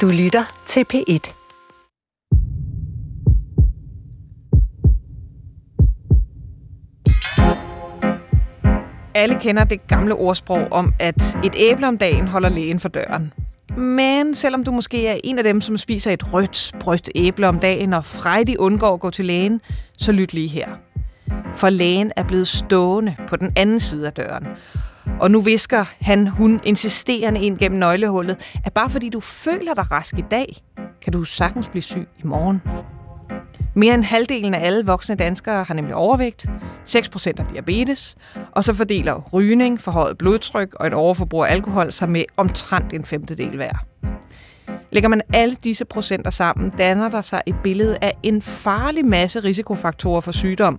[0.00, 1.34] Du lytter til P1.
[9.14, 13.32] Alle kender det gamle ordsprog om, at et æble om dagen holder lægen for døren.
[13.76, 17.58] Men selvom du måske er en af dem, som spiser et rødt, sprødt æble om
[17.58, 19.60] dagen og frejdig undgår at gå til lægen,
[19.98, 20.68] så lyt lige her.
[21.54, 24.46] For lægen er blevet stående på den anden side af døren.
[25.20, 29.90] Og nu visker han, hun insisterende ind gennem nøglehullet, at bare fordi du føler dig
[29.90, 30.56] rask i dag,
[31.02, 32.62] kan du sagtens blive syg i morgen.
[33.76, 36.46] Mere end halvdelen af alle voksne danskere har nemlig overvægt,
[36.88, 38.16] 6% har diabetes,
[38.52, 43.04] og så fordeler rygning, forhøjet blodtryk og et overforbrug af alkohol sig med omtrent en
[43.04, 43.84] femtedel hver.
[44.90, 49.40] Lægger man alle disse procenter sammen, danner der sig et billede af en farlig masse
[49.40, 50.78] risikofaktorer for sygdom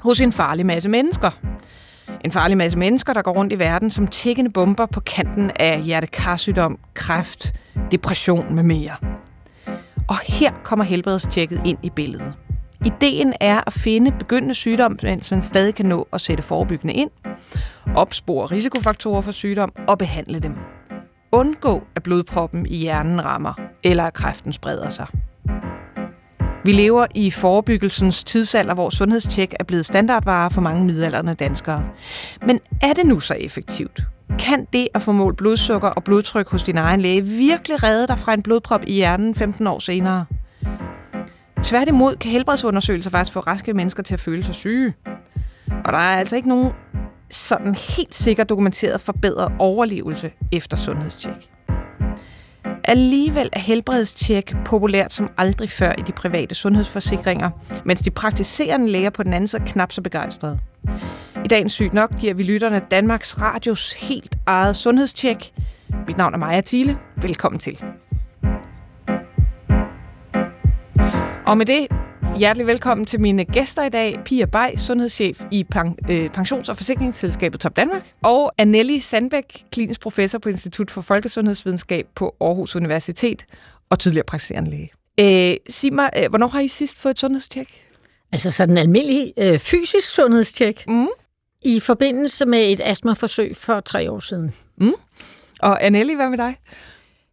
[0.00, 1.30] hos en farlig masse mennesker.
[2.24, 5.82] En farlig masse mennesker, der går rundt i verden som tækkende bomber på kanten af
[5.82, 7.54] hjertekarsygdom, kræft,
[7.90, 8.96] depression med mere.
[10.08, 12.32] Og her kommer helbredstjekket ind i billedet.
[12.86, 17.10] Ideen er at finde begyndende sygdom, mens man stadig kan nå at sætte forebyggende ind,
[17.96, 20.54] opspore risikofaktorer for sygdom og behandle dem.
[21.32, 25.06] Undgå, at blodproppen i hjernen rammer, eller at kræften spreder sig.
[26.64, 31.84] Vi lever i forebyggelsens tidsalder, hvor sundhedstjek er blevet standardvare for mange midalderne danskere.
[32.46, 34.02] Men er det nu så effektivt?
[34.38, 38.18] Kan det at få målt blodsukker og blodtryk hos din egen læge virkelig redde dig
[38.18, 40.24] fra en blodprop i hjernen 15 år senere?
[41.62, 44.94] Tværtimod kan helbredsundersøgelser faktisk få raske mennesker til at føle sig syge.
[45.84, 46.72] Og der er altså ikke nogen
[47.30, 51.50] sådan helt sikkert dokumenteret forbedret overlevelse efter sundhedstjek.
[52.84, 57.50] Alligevel er helbredstjek populært som aldrig før i de private sundhedsforsikringer,
[57.84, 60.58] mens de praktiserende læger på den anden side er knap så begejstrede.
[61.44, 65.52] I dagens Sygt Nok giver vi lytterne Danmarks Radios helt eget sundhedstjek.
[66.06, 66.98] Mit navn er Maja Thiele.
[67.16, 67.84] Velkommen til.
[71.46, 71.86] Og med det,
[72.38, 74.16] hjertelig velkommen til mine gæster i dag.
[74.24, 75.66] Pia Bay, sundhedschef i
[76.10, 78.12] øh, Pensions- og Forsikringsselskabet Top Danmark.
[78.22, 83.44] Og Anneli Sandbæk, klinisk professor på Institut for Folkesundhedsvidenskab på Aarhus Universitet
[83.90, 84.90] og tidligere praktiserende læge.
[85.20, 87.84] Øh, sig mig, øh, hvornår har I sidst fået et sundhedstjek?
[88.32, 90.84] Altså sådan en almindelig øh, fysisk sundhedstjek.
[90.88, 91.08] Mm.
[91.62, 94.54] I forbindelse med et astmaforsøg for tre år siden.
[94.76, 94.92] Mm.
[95.60, 96.56] Og Anneli, hvad med dig?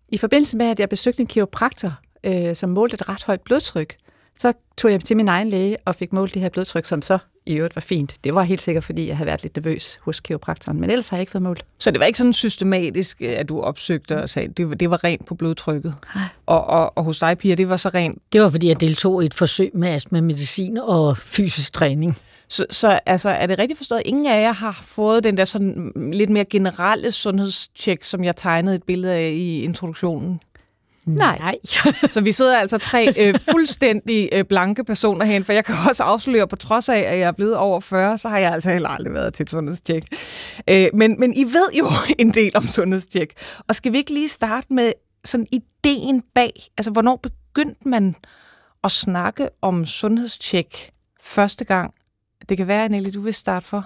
[0.09, 1.93] I forbindelse med, at jeg besøgte en kiropraktor,
[2.23, 3.95] øh, som målte et ret højt blodtryk,
[4.39, 7.17] så tog jeg til min egen læge og fik målt det her blodtryk, som så
[7.45, 8.15] i øvrigt var fint.
[8.23, 11.17] Det var helt sikkert, fordi jeg havde været lidt nervøs hos kiropraktoren, men ellers har
[11.17, 11.65] jeg ikke fået målt.
[11.79, 15.03] Så det var ikke sådan systematisk, at du opsøgte og sagde, det var, det var
[15.03, 15.95] rent på blodtrykket?
[16.45, 18.21] Og, og, og hos dig, Pia, det var så rent?
[18.33, 22.17] Det var, fordi jeg deltog i et forsøg med astma-medicin og fysisk træning.
[22.49, 25.45] Så, så altså, er det rigtigt forstået, at ingen af jer har fået den der
[25.45, 30.39] sådan lidt mere generelle sundhedstjek, som jeg tegnede et billede af i introduktionen?
[31.07, 31.37] Nej.
[31.37, 31.55] Nej.
[32.13, 36.03] så vi sidder altså tre øh, fuldstændig øh, blanke personer hen, for jeg kan også
[36.03, 38.89] afsløre, på trods af, at jeg er blevet over 40, så har jeg altså heller
[38.89, 40.03] aldrig været til et sundhedstjek.
[40.69, 41.85] Øh, men, men I ved jo
[42.19, 43.33] en del om sundhedstjek.
[43.67, 44.91] Og skal vi ikke lige starte med
[45.25, 46.51] sådan ideen bag?
[46.77, 48.15] Altså, hvornår begyndte man
[48.83, 50.91] at snakke om sundhedstjek
[51.21, 51.93] første gang?
[52.49, 53.85] Det kan være, Nelly, du vil starte for.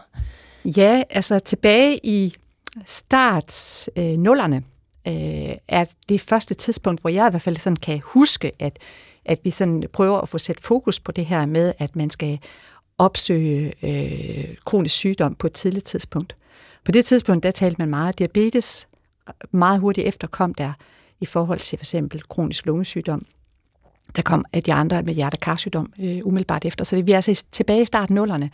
[0.66, 2.34] Ja, altså tilbage i
[2.86, 4.64] start øh, nullerne,
[5.08, 8.80] øh, er det første tidspunkt, hvor jeg i hvert fald sådan kan huske, at,
[9.26, 12.40] at vi sådan prøver at få sat fokus på det her med, at man skal
[12.98, 16.36] opsøge øh, kronisk sygdom på et tidligt tidspunkt.
[16.86, 18.88] På det tidspunkt, der talte man meget diabetes.
[19.52, 20.74] Meget hurtigt efter kom der
[21.20, 23.26] i forhold til for eksempel kronisk lungesygdom.
[24.16, 26.86] Der kom at de andre med hjertekarsygdom øh, umiddelbart efter.
[26.86, 28.50] Så det, vi er altså tilbage i starten nullerne.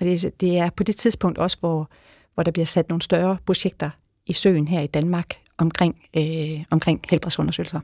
[0.00, 1.90] Og det, det er på det tidspunkt også, hvor,
[2.34, 3.90] hvor der bliver sat nogle større projekter
[4.26, 7.80] i søen her i Danmark omkring, øh, omkring helbredsundersøgelser.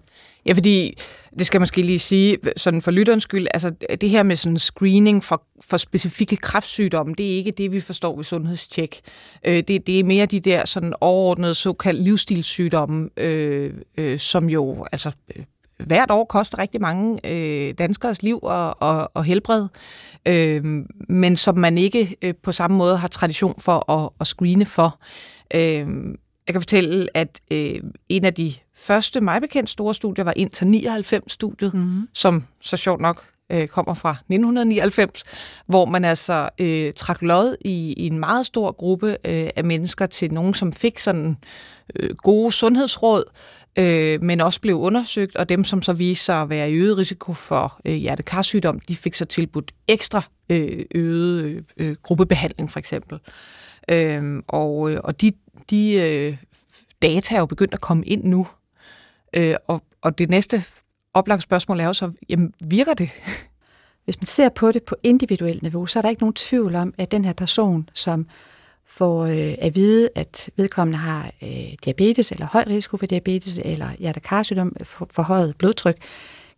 [0.47, 0.99] Ja, fordi
[1.39, 3.71] det skal måske lige sige, sådan for lytterens skyld, altså
[4.01, 8.17] det her med sådan screening for, for specifikke kræftsygdomme, det er ikke det, vi forstår
[8.17, 9.01] ved sundhedstjek.
[9.45, 14.87] Øh, det, det er mere de der sådan overordnede såkaldte livsstilssygdomme, øh, øh, som jo
[14.93, 15.45] altså øh,
[15.79, 19.69] hvert år koster rigtig mange øh, danskers liv og, og, og helbred,
[20.27, 20.65] øh,
[21.09, 24.99] men som man ikke øh, på samme måde har tradition for at, at screene for.
[25.55, 25.87] Øh,
[26.47, 30.67] jeg kan fortælle, at øh, en af de første mig bekendt store studier var Inter
[30.67, 32.09] 99-studiet, mm-hmm.
[32.13, 35.25] som så sjovt nok øh, kommer fra 1999,
[35.67, 40.07] hvor man altså øh, trak lod i, i en meget stor gruppe øh, af mennesker
[40.07, 41.37] til nogen, som fik sådan
[41.97, 43.25] øh, gode sundhedsråd,
[43.79, 46.99] øh, men også blev undersøgt, og dem, som så viste sig at være i øget
[46.99, 53.15] risiko for øh, hjertekarsygdom, de fik så tilbudt ekstra øh, øget øh, gruppebehandling for eksempel.
[53.15, 53.33] Øh,
[53.89, 55.33] Øhm, og, øh, og de
[55.71, 56.37] de øh,
[57.03, 58.47] data er jo begyndt at komme ind nu.
[59.33, 60.65] Øh, og, og det næste
[61.15, 63.11] oplagt spørgsmål er jo så, jamen, virker det?
[64.05, 66.95] Hvis man ser på det på individuelt niveau, så er der ikke nogen tvivl om,
[66.99, 68.27] at den her person, som
[68.87, 73.89] får øh, at vide, at vedkommende har øh, diabetes, eller høj risiko for diabetes, eller
[73.99, 75.97] hjertekarsygdom, for, forhøjet blodtryk,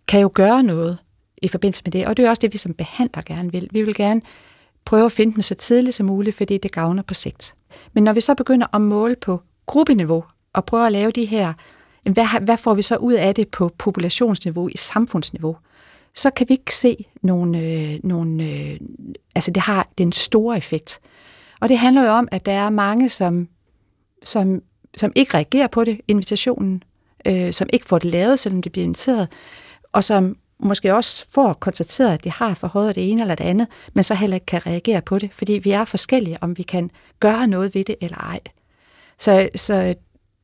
[0.08, 0.98] kan jo gøre noget
[1.42, 2.06] i forbindelse med det.
[2.06, 3.68] Og det er også det, vi som behandler gerne vil.
[3.70, 4.20] Vi vil gerne
[4.88, 7.54] prøve at finde dem så tidligt som muligt, fordi det gavner på sigt.
[7.92, 11.52] Men når vi så begynder at måle på gruppeniveau, og prøve at lave de her,
[12.02, 15.56] hvad, hvad får vi så ud af det på populationsniveau, i samfundsniveau,
[16.14, 18.80] så kan vi ikke se nogen, øh, nogen øh,
[19.34, 21.00] altså det har den store effekt.
[21.60, 23.48] Og det handler jo om, at der er mange, som,
[24.24, 24.62] som,
[24.96, 26.82] som ikke reagerer på det, invitationen,
[27.26, 29.28] øh, som ikke får det lavet, selvom det bliver inviteret,
[29.92, 33.66] og som måske også får konstateret, at de har forhøjet det ene eller det andet,
[33.94, 36.90] men så heller ikke kan reagere på det, fordi vi er forskellige, om vi kan
[37.20, 38.40] gøre noget ved det eller ej.
[39.18, 39.94] Så, så,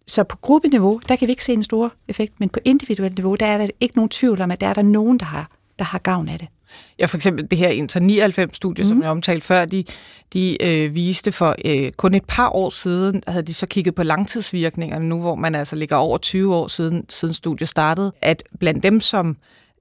[0.07, 3.35] så på gruppeniveau, der kan vi ikke se en stor effekt, men på individuelt niveau,
[3.35, 5.85] der er der ikke nogen tvivl om, at der er der nogen, der har, der
[5.85, 6.49] har gavn af det.
[6.99, 8.89] Ja, for eksempel det her Inter 99-studie, mm.
[8.89, 9.85] som jeg omtalte før, de,
[10.33, 14.03] de øh, viste for øh, kun et par år siden, havde de så kigget på
[14.03, 18.83] langtidsvirkningerne nu, hvor man altså ligger over 20 år siden, siden studiet startede, at blandt
[18.83, 19.37] dem, som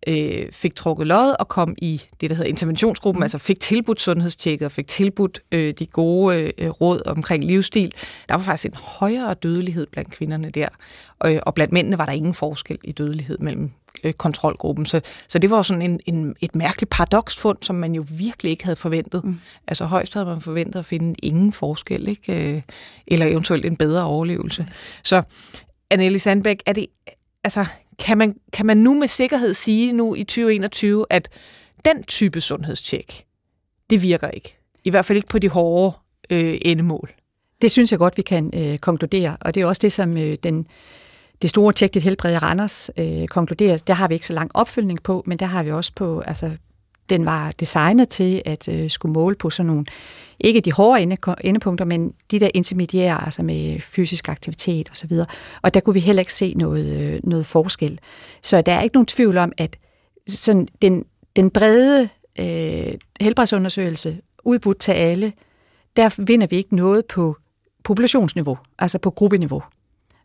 [0.08, 3.24] øh, fik trukket lod og kom i det, der hedder interventionsgruppen, mm.
[3.24, 7.94] altså fik tilbudt sundhedstjekket og fik tilbudt øh, de gode øh, råd omkring livsstil.
[8.30, 10.68] Der var faktisk en højere dødelighed blandt kvinderne der,
[11.20, 13.72] og, og blandt mændene var der ingen forskel i dødelighed mellem
[14.04, 14.86] øh, kontrolgruppen.
[14.86, 18.64] Så, så det var sådan en, en, et mærkeligt paradoksfund, som man jo virkelig ikke
[18.64, 19.24] havde forventet.
[19.24, 19.40] Mm.
[19.68, 22.56] Altså højst havde man forventet at finde ingen forskel, ikke?
[22.56, 22.62] Øh,
[23.08, 24.68] eller eventuelt en bedre overlevelse.
[25.04, 25.24] Så
[25.90, 26.88] Anneli Sandbæk, er det,
[27.44, 27.66] altså,
[28.00, 31.30] kan man, kan man nu med sikkerhed sige nu i 2021, at
[31.86, 33.24] den type sundhedstjek,
[33.90, 34.58] det virker ikke?
[34.84, 35.98] I hvert fald ikke på de hårde
[36.30, 37.10] øh, endemål.
[37.62, 40.38] Det synes jeg godt, vi kan øh, konkludere, og det er også det, som øh,
[40.44, 40.68] den,
[41.42, 43.78] det store tjek, dit helbred i Randers øh, konkluderer.
[43.78, 46.52] Der har vi ikke så lang opfølgning på, men der har vi også på, altså
[47.10, 49.86] den var designet til at øh, skulle måle på sådan nogle,
[50.40, 55.12] ikke de hårde ende, endepunkter, men de der intermediære, altså med fysisk aktivitet osv.
[55.12, 55.28] Og,
[55.62, 58.00] og der kunne vi heller ikke se noget, øh, noget forskel.
[58.42, 59.78] Så der er ikke nogen tvivl om, at
[60.28, 61.06] sådan den,
[61.36, 62.10] den brede
[62.40, 65.34] øh, helbredsundersøgelse, udbudt til alle,
[65.96, 67.38] der vinder vi ikke noget på
[67.84, 69.64] populationsniveau, altså på gruppeniveau.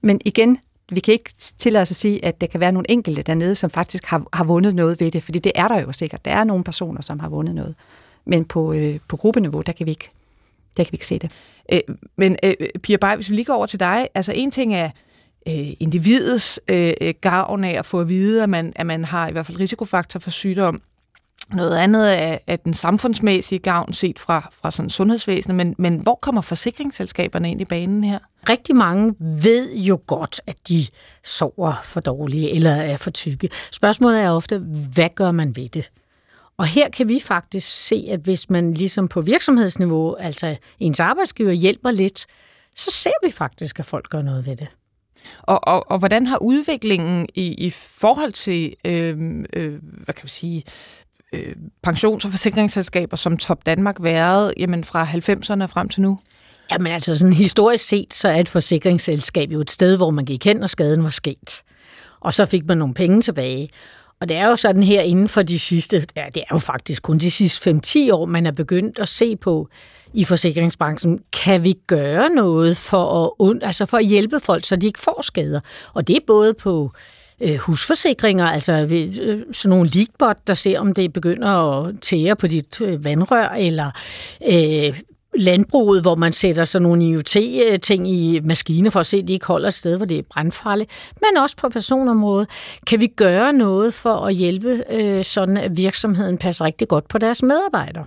[0.03, 0.59] Men igen,
[0.91, 3.71] vi kan ikke tillade os at sige, at der kan være nogle enkelte dernede, som
[3.71, 6.25] faktisk har, har vundet noget ved det, fordi det er der jo sikkert.
[6.25, 7.75] Der er nogle personer, som har vundet noget.
[8.25, 10.11] Men på, øh, på gruppeniveau, der kan vi ikke,
[10.77, 11.31] der kan vi ikke se det.
[11.73, 11.81] Øh,
[12.17, 14.91] men øh, Pia Bay, hvis vi lige går over til dig, altså en ting er
[15.49, 19.33] øh, individets øh, gavn af at få at vide, at man, at man har i
[19.33, 20.83] hvert fald risikofaktor for sygdom,
[21.53, 26.19] noget andet er, er den samfundsmæssige gavn set fra, fra sådan sundhedsvæsenet, men, men hvor
[26.23, 28.19] kommer forsikringsselskaberne ind i banen her?
[28.49, 30.87] Rigtig mange ved jo godt, at de
[31.25, 33.49] sover for dårlige eller er for tykke.
[33.73, 34.59] Spørgsmålet er ofte,
[34.95, 35.91] hvad gør man ved det?
[36.57, 41.53] Og her kan vi faktisk se, at hvis man ligesom på virksomhedsniveau, altså ens arbejdsgiver
[41.53, 42.27] hjælper lidt,
[42.77, 44.69] så ser vi faktisk, at folk gør noget ved det.
[45.43, 50.29] Og, og, og hvordan har udviklingen i, i forhold til, øh, øh, hvad kan vi
[50.29, 50.65] sige,
[51.33, 51.55] øh,
[51.87, 56.19] pensions- og forsikringsselskaber som Top Danmark været jamen, fra 90'erne frem til nu?
[56.73, 60.45] Jamen altså sådan historisk set, så er et forsikringsselskab jo et sted, hvor man gik
[60.45, 61.63] hen, og skaden var sket.
[62.21, 63.69] Og så fik man nogle penge tilbage.
[64.21, 67.03] Og det er jo sådan her inden for de sidste, ja, det er jo faktisk
[67.03, 69.69] kun de sidste 5-10 år, man er begyndt at se på
[70.15, 74.87] i forsikringsbranchen, kan vi gøre noget for at, altså for at hjælpe folk, så de
[74.87, 75.61] ikke får skader?
[75.95, 80.55] Og det er både på øh, Øh, husforsikringer, altså øh, øh sådan nogle leakbot, der
[80.55, 83.91] ser, om det begynder at tære på dit øh, vandrør, eller
[84.49, 85.01] øh,
[85.35, 89.47] landbruget, hvor man sætter sådan nogle IoT-ting i maskiner for at se, at de ikke
[89.47, 90.91] holder et sted, hvor det er brandfarligt,
[91.21, 92.49] men også på personområdet.
[92.87, 97.19] Kan vi gøre noget for at hjælpe øh, sådan, at virksomheden passer rigtig godt på
[97.19, 98.05] deres medarbejdere?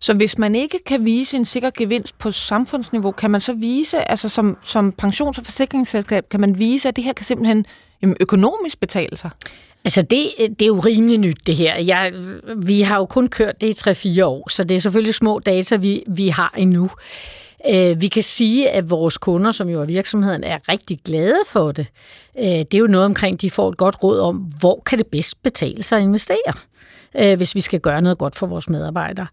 [0.00, 4.10] Så hvis man ikke kan vise en sikker gevinst på samfundsniveau, kan man så vise,
[4.10, 7.66] altså som, som pensions- og forsikringsselskab, kan man vise, at det her kan simpelthen
[8.02, 9.30] jamen, økonomisk betale sig?
[9.84, 11.76] Altså det, det er jo rimelig nyt det her.
[11.76, 12.12] Jeg,
[12.56, 15.76] vi har jo kun kørt det i 3-4 år, så det er selvfølgelig små data,
[15.76, 16.90] vi, vi har endnu.
[17.70, 21.72] Øh, vi kan sige, at vores kunder, som jo er virksomheden, er rigtig glade for
[21.72, 21.86] det.
[22.38, 25.06] Øh, det er jo noget omkring, de får et godt råd om, hvor kan det
[25.06, 26.52] bedst betale sig at investere
[27.18, 29.26] øh, hvis vi skal gøre noget godt for vores medarbejdere.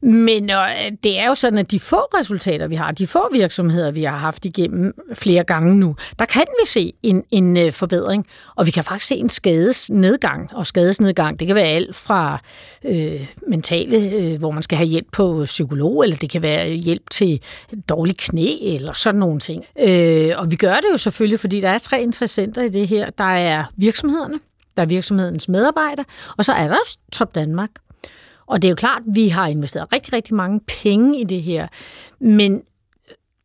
[0.00, 3.90] Men øh, det er jo sådan, at de få resultater, vi har, de få virksomheder,
[3.90, 8.26] vi har haft igennem flere gange nu, der kan vi se en, en øh, forbedring,
[8.56, 12.40] og vi kan faktisk se en skadesnedgang, og skadesnedgang, det kan være alt fra
[12.84, 17.10] øh, mentale, øh, hvor man skal have hjælp på psykolog, eller det kan være hjælp
[17.10, 17.42] til
[17.88, 19.64] dårlig knæ, eller sådan nogle ting.
[19.80, 23.10] Øh, og vi gør det jo selvfølgelig, fordi der er tre interessenter i det her.
[23.10, 24.38] Der er virksomhederne,
[24.76, 26.04] der er virksomhedens medarbejdere,
[26.38, 27.70] og så er der også Top Danmark.
[28.46, 31.42] Og det er jo klart, at vi har investeret rigtig, rigtig mange penge i det
[31.42, 31.68] her,
[32.20, 32.62] men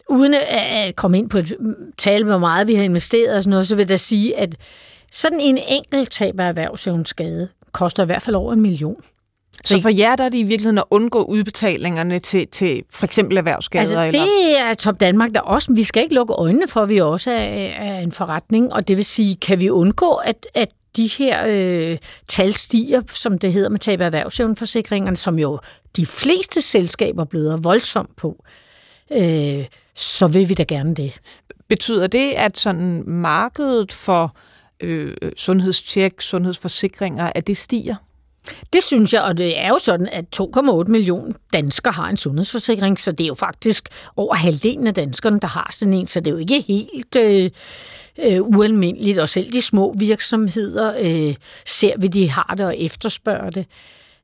[0.09, 1.55] uden at komme ind på et
[1.97, 4.55] tal, hvor meget vi har investeret og sådan noget, så vil jeg sige, at
[5.11, 9.03] sådan en enkelt tab af erhvervsevnsskade koster i hvert fald over en million.
[9.63, 13.37] Så for jer der er det i virkeligheden at undgå udbetalingerne til, til for eksempel
[13.37, 13.81] erhvervsskader?
[13.81, 14.21] Altså, eller?
[14.21, 15.73] det er Top Danmark der også.
[15.73, 18.97] Vi skal ikke lukke øjnene for, at vi også er, er en forretning, og det
[18.97, 21.97] vil sige, kan vi undgå, at, at de her øh,
[22.27, 25.59] tal stiger, som det hedder med tab af erhvervsevneforsikringerne, som jo
[25.95, 28.43] de fleste selskaber bløder voldsomt på,
[29.11, 31.19] øh, så vil vi da gerne det.
[31.67, 34.35] Betyder det, at sådan markedet for
[34.79, 37.95] øh, sundhedstjek, sundhedsforsikringer, at det stiger?
[38.73, 42.99] Det synes jeg, og det er jo sådan, at 2,8 millioner danskere har en sundhedsforsikring,
[42.99, 46.27] så det er jo faktisk over halvdelen af danskerne, der har sådan en, så det
[46.27, 47.49] er jo ikke helt øh,
[48.19, 51.35] øh, ualmindeligt, og selv de små virksomheder øh,
[51.65, 53.65] ser vi, de har det og efterspørger det.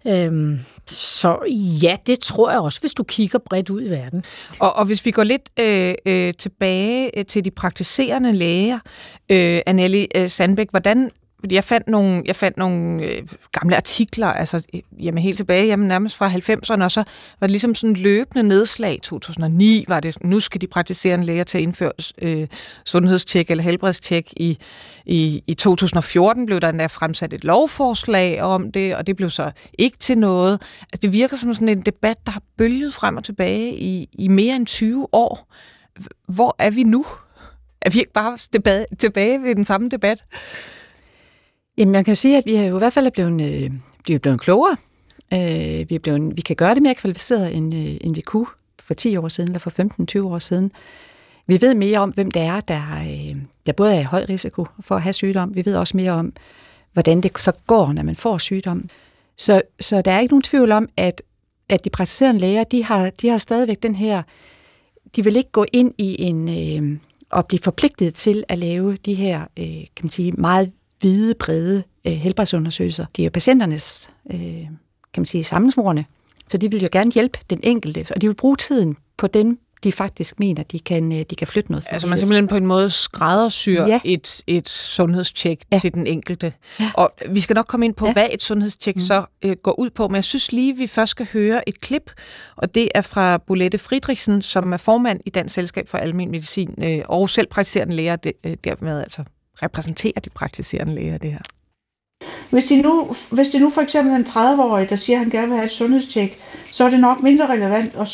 [0.08, 1.38] Øhm, så
[1.84, 4.24] ja, det tror jeg også, hvis du kigger bredt ud i verden.
[4.60, 8.80] Og, og hvis vi går lidt øh, øh, tilbage øh, til de praktiserende læger,
[9.30, 11.12] øh, Anneli øh, Sandbæk, hvordan
[11.42, 13.22] fordi jeg fandt nogle, jeg fandt nogle øh,
[13.52, 17.04] gamle artikler, altså øh, jamen, helt tilbage, jamen, nærmest fra 90'erne, og så
[17.40, 19.00] var det ligesom sådan løbende nedslag.
[19.04, 22.48] 2009 var det, nu skal de praktiserende læger til at indføre øh,
[22.86, 24.34] sundhedstjek eller helbredstjek.
[24.38, 24.58] I,
[25.06, 29.52] i, I 2014 blev der endda fremsat et lovforslag om det, og det blev så
[29.78, 30.62] ikke til noget.
[30.82, 34.28] Altså, det virker som sådan en debat, der har bølget frem og tilbage i, i
[34.28, 35.54] mere end 20 år.
[36.28, 37.06] Hvor er vi nu?
[37.82, 40.26] Er vi ikke bare tilbage, tilbage ved den samme debat?
[41.78, 43.72] Jamen, man kan sige, at vi er jo i hvert fald blevet, øh,
[44.04, 44.78] blevet, blevet klogere.
[45.34, 48.48] Øh, vi, er blevet, vi kan gøre det mere kvalificeret, end, øh, end vi kunne
[48.82, 50.72] for 10 år siden, eller for 15-20 år siden.
[51.48, 54.66] Vi ved mere om, hvem det er, der, øh, der både er i høj risiko
[54.80, 55.56] for at have sygdom.
[55.56, 56.34] Vi ved også mere om,
[56.94, 58.90] hvordan det så går, når man får sygdom.
[59.38, 61.22] Så, så der er ikke nogen tvivl om, at,
[61.70, 64.24] at de praktiserende læger, de har, de har stadigvæk den her,
[65.16, 66.98] de vil ikke gå ind i en, øh,
[67.30, 70.72] og blive forpligtet til at lave de her, øh, kan man sige, meget
[71.02, 73.06] hvide, brede øh, helbredsundersøgelser.
[73.16, 74.68] Det er jo patienternes, øh, kan
[75.18, 76.06] man sige, sammensvorene.
[76.48, 79.60] Så de vil jo gerne hjælpe den enkelte, og de vil bruge tiden på dem,
[79.84, 81.86] de faktisk mener, de kan, øh, de kan flytte noget.
[81.90, 84.00] Altså man simpelthen på en måde skræddersyr ja.
[84.06, 85.80] et, et sundhedstjek ja.
[85.80, 86.54] til den enkelte.
[86.80, 86.92] Ja.
[86.94, 88.14] Og vi skal nok komme ind på, ja.
[88.14, 89.02] hvad et sundhedstjek mm.
[89.02, 92.12] så øh, går ud på, men jeg synes lige, vi først skal høre et klip,
[92.56, 96.76] og det er fra Bolette Friedrichsen, som er formand i Dansk Selskab for Almen Medicin,
[96.84, 99.24] øh, og selv praktiserende læger øh, dermed altså
[99.64, 101.40] repræsenterer de praktiserende læger det her?
[102.50, 105.32] Hvis det nu, hvis det nu for eksempel er en 30-årig, der siger, at han
[105.32, 106.40] gerne vil have et sundhedstjek,
[106.72, 108.08] så er det nok mindre relevant at,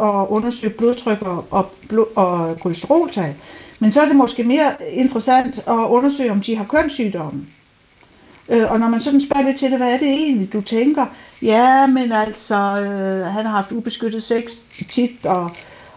[0.00, 1.72] at undersøge blodtryk og, og,
[2.16, 3.34] og kolesteroltal.
[3.78, 7.46] Men så er det måske mere interessant at undersøge, om de har kønssygdomme.
[8.48, 11.06] Øh, og når man sådan spørger lidt til det, hvad er det egentlig, du tænker?
[11.42, 14.52] Ja, men altså, øh, han har haft ubeskyttet sex
[14.88, 15.50] tit, og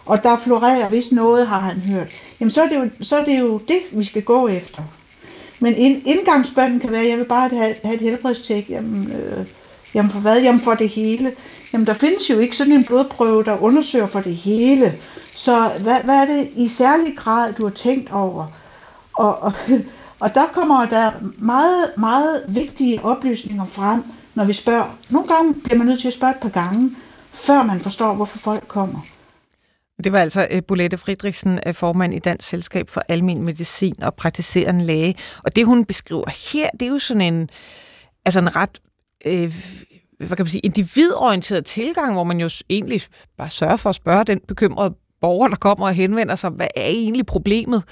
[0.05, 2.07] og der florerer hvis noget, har han hørt,
[2.39, 4.83] jamen så er det jo, så er det, jo det, vi skal gå efter.
[5.59, 8.69] Men indgangsbønden kan være, at jeg vil bare have, have et helbredstjek.
[8.69, 9.45] Jamen, øh,
[9.93, 10.41] jamen for hvad?
[10.41, 11.31] Jamen for det hele.
[11.73, 14.93] Jamen der findes jo ikke sådan en blodprøve, der undersøger for det hele.
[15.35, 18.45] Så hvad, hvad er det i særlig grad, du har tænkt over?
[19.13, 19.53] Og, og,
[20.19, 24.03] og der kommer der meget, meget vigtige oplysninger frem,
[24.35, 24.97] når vi spørger.
[25.09, 26.91] Nogle gange bliver man nødt til at spørge et par gange,
[27.31, 28.99] før man forstår, hvorfor folk kommer.
[30.03, 34.15] Det var altså øh, Bolette Friedrichsen, øh, formand i Dansk Selskab for Almen Medicin og
[34.15, 35.15] praktiserende læge.
[35.43, 37.49] Og det, hun beskriver her, det er jo sådan en,
[38.25, 38.81] altså en ret
[39.25, 39.55] øh,
[40.17, 43.01] hvad kan man sige, individorienteret tilgang, hvor man jo egentlig
[43.37, 46.85] bare sørger for at spørge den bekymrede borger, der kommer og henvender sig, hvad er
[46.85, 47.83] egentlig problemet?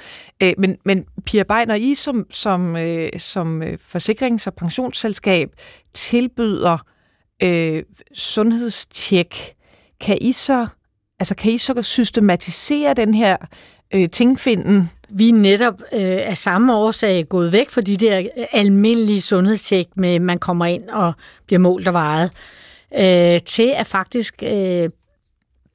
[0.44, 2.78] Øh, men, men Pia Beiner, I som, som,
[3.18, 5.50] som forsikrings- og pensionsselskab
[5.94, 6.78] tilbyder
[7.44, 9.56] øh, sundhedstjek,
[10.02, 10.68] kan I så
[11.22, 13.38] Altså, kan I så systematisere den her
[13.94, 14.90] øh, tingfinden?
[15.10, 19.88] Vi er netop øh, af samme årsag gået væk fra de der øh, almindelige sundhedstjek
[19.96, 21.14] med, man kommer ind og
[21.46, 22.32] bliver målt og vejet,
[22.98, 24.90] øh, til at faktisk øh,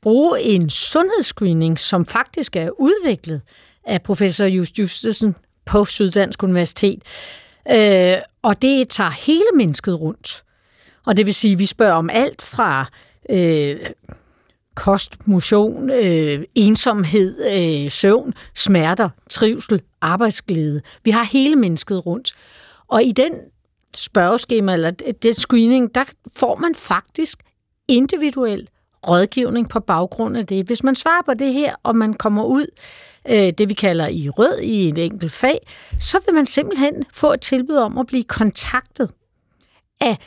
[0.02, 3.42] bruge en sundhedsscreening, som faktisk er udviklet
[3.84, 5.34] af professor Just Justesen
[5.66, 7.02] på Syddansk Universitet.
[7.70, 10.42] Øh, og det tager hele mennesket rundt.
[11.04, 12.86] Og det vil sige, at vi spørger om alt fra
[13.30, 13.76] øh,
[14.76, 17.36] kost, motion, øh, ensomhed,
[17.84, 20.80] øh, søvn, smerter, trivsel, arbejdsglæde.
[21.04, 22.32] Vi har hele mennesket rundt.
[22.88, 23.32] Og i den
[23.94, 24.90] spørgeskema, eller
[25.22, 26.04] det screening, der
[26.36, 27.42] får man faktisk
[27.88, 28.68] individuel
[29.08, 30.66] rådgivning på baggrund af det.
[30.66, 32.66] Hvis man svarer på det her, og man kommer ud,
[33.28, 35.58] øh, det vi kalder i rød i et enkelt fag,
[36.00, 39.10] så vil man simpelthen få et tilbud om at blive kontaktet
[40.00, 40.18] af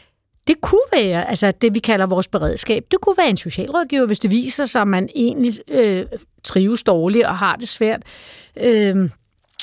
[0.49, 4.19] det kunne være, altså det vi kalder vores beredskab, det kunne være en socialrådgiver, hvis
[4.19, 6.05] det viser sig, at man egentlig øh,
[6.43, 8.01] trives dårligt og har det svært.
[8.61, 9.09] Øh,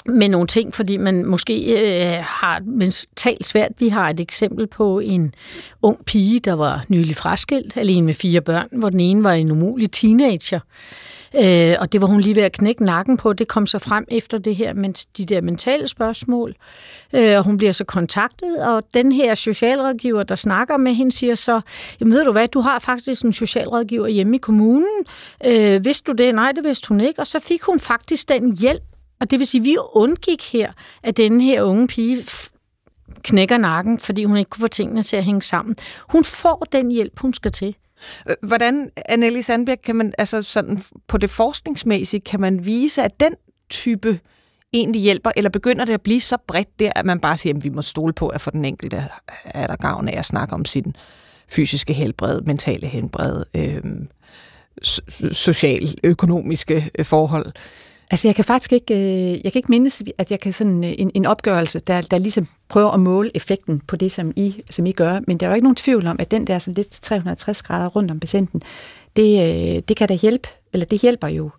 [0.08, 3.72] med nogle ting, fordi man måske øh, har mentalt svært.
[3.78, 5.34] Vi har et eksempel på en
[5.82, 9.50] ung pige, der var nylig fraskilt, alene med fire børn, hvor den ene var en
[9.50, 10.60] umulig teenager.
[10.60, 13.32] Øh, Øh, og det var hun lige ved at knække nakken på.
[13.32, 16.54] Det kom så frem efter det her, men de der mentale spørgsmål.
[17.12, 21.34] Øh, og hun bliver så kontaktet, og den her socialrådgiver, der snakker med hende, siger
[21.34, 21.60] så,
[22.00, 25.04] jamen ved du hvad, du har faktisk en socialrådgiver hjemme i kommunen.
[25.46, 26.34] Øh, vidste du det?
[26.34, 27.20] Nej, det vidste hun ikke.
[27.20, 28.82] Og så fik hun faktisk den hjælp,
[29.20, 32.24] og det vil sige, at vi undgik her, at denne her unge pige
[33.22, 35.76] knækker nakken, fordi hun ikke kunne få tingene til at hænge sammen.
[36.08, 37.76] Hun får den hjælp, hun skal til.
[38.42, 43.34] Hvordan, Anneli Sandberg, kan man, altså sådan på det forskningsmæssige, kan man vise, at den
[43.70, 44.20] type
[44.72, 47.64] egentlig hjælper, eller begynder det at blive så bredt der, at man bare siger, at
[47.64, 49.04] vi må stole på, at for den enkelte
[49.44, 50.96] er der gavn af at snakke om sin
[51.48, 53.82] fysiske helbred, mentale helbred, øh,
[55.32, 57.52] social-økonomiske øh, forhold.
[58.10, 60.94] Altså jeg kan faktisk ikke, øh, jeg kan ikke mindes, at jeg kan sådan øh,
[60.98, 64.86] en, en opgørelse, der, der ligesom prøver at måle effekten på det, som I, som
[64.86, 66.90] I gør, men der er jo ikke nogen tvivl om, at den der sådan lidt
[66.90, 68.62] 360 grader rundt om patienten,
[69.16, 71.50] det, øh, det kan da hjælpe, eller det hjælper jo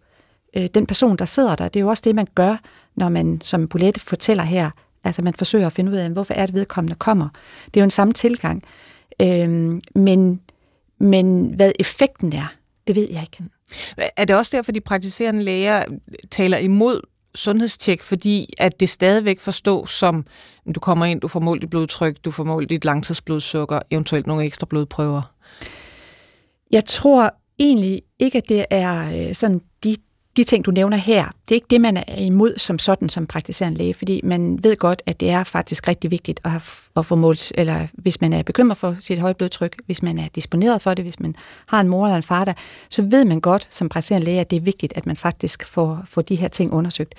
[0.73, 1.67] den person, der sidder der.
[1.67, 2.57] Det er jo også det, man gør,
[2.95, 4.71] når man, som Bolette fortæller her,
[5.03, 7.29] altså man forsøger at finde ud af, hvorfor er det vedkommende kommer.
[7.65, 8.63] Det er jo en samme tilgang.
[9.21, 10.41] Øhm, men,
[10.99, 12.53] men hvad effekten er,
[12.87, 13.43] det ved jeg ikke.
[14.17, 15.83] Er det også derfor, de praktiserende læger
[16.31, 17.01] taler imod
[17.35, 20.25] sundhedstjek, fordi at det stadigvæk forstås som,
[20.75, 24.45] du kommer ind, du får målt dit blodtryk, du får målt dit langtidsblodsukker, eventuelt nogle
[24.45, 25.33] ekstra blodprøver?
[26.71, 29.61] Jeg tror egentlig ikke, at det er øh, sådan
[30.37, 33.27] de ting, du nævner her, det er ikke det, man er imod som sådan som
[33.27, 36.61] praktiserende læge, fordi man ved godt, at det er faktisk rigtig vigtigt at, have,
[36.95, 40.27] at få målt, eller hvis man er bekymret for sit høje blodtryk, hvis man er
[40.35, 41.35] disponeret for det, hvis man
[41.67, 42.53] har en mor eller en far der,
[42.89, 46.01] så ved man godt som praktiserende læge, at det er vigtigt, at man faktisk får,
[46.05, 47.15] får de her ting undersøgt.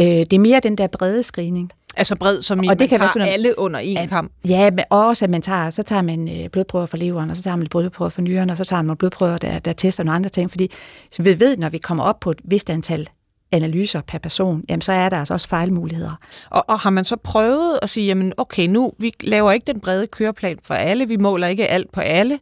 [0.00, 2.98] Øh, det er mere den der brede screening, Altså bred, som i, og det kan
[2.98, 4.32] tager sådan, alle under en at, kamp?
[4.48, 7.42] Ja, men også at man tager, så tager man øh, blodprøver for leveren, og så
[7.42, 10.30] tager man blodprøver for nyrerne, og så tager man blodprøver, der, der tester nogle andre
[10.30, 10.70] ting, fordi
[11.18, 13.08] vi ved, når vi kommer op på et vist antal
[13.52, 16.20] analyser per person, jamen så er der altså også fejlmuligheder.
[16.50, 19.80] Og, og har man så prøvet at sige, jamen okay, nu vi laver ikke den
[19.80, 22.38] brede køreplan for alle, vi måler ikke alt på alle,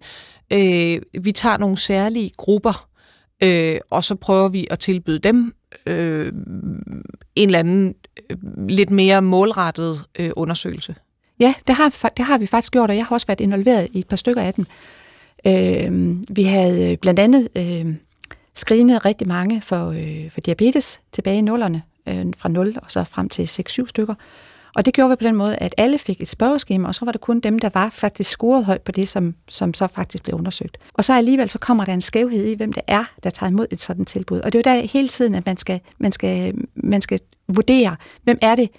[0.52, 2.88] øh, vi tager nogle særlige grupper,
[3.42, 5.54] øh, og så prøver vi at tilbyde dem
[5.86, 6.32] øh,
[7.36, 7.94] en eller anden
[8.30, 8.36] øh,
[8.68, 10.94] lidt mere målrettet øh, undersøgelse.
[11.40, 13.98] Ja, det har, det har vi faktisk gjort, og jeg har også været involveret i
[13.98, 14.66] et par stykker af dem.
[15.46, 17.94] Øh, vi havde øh, blandt andet øh,
[18.54, 23.04] screenet rigtig mange for, øh, for diabetes tilbage i nullerne, øh, fra 0 og så
[23.04, 24.14] frem til 6-7 stykker.
[24.74, 27.12] Og det gjorde vi på den måde, at alle fik et spørgeskema, og så var
[27.12, 30.34] det kun dem, der var faktisk scoret højt på det, som, som så faktisk blev
[30.34, 30.78] undersøgt.
[30.94, 33.66] Og så alligevel så kommer der en skævhed i, hvem det er, der tager imod
[33.70, 34.40] et sådan tilbud.
[34.40, 37.96] Og det er jo der hele tiden, at man skal, man skal, man skal vurdere,
[38.22, 38.70] hvem er det,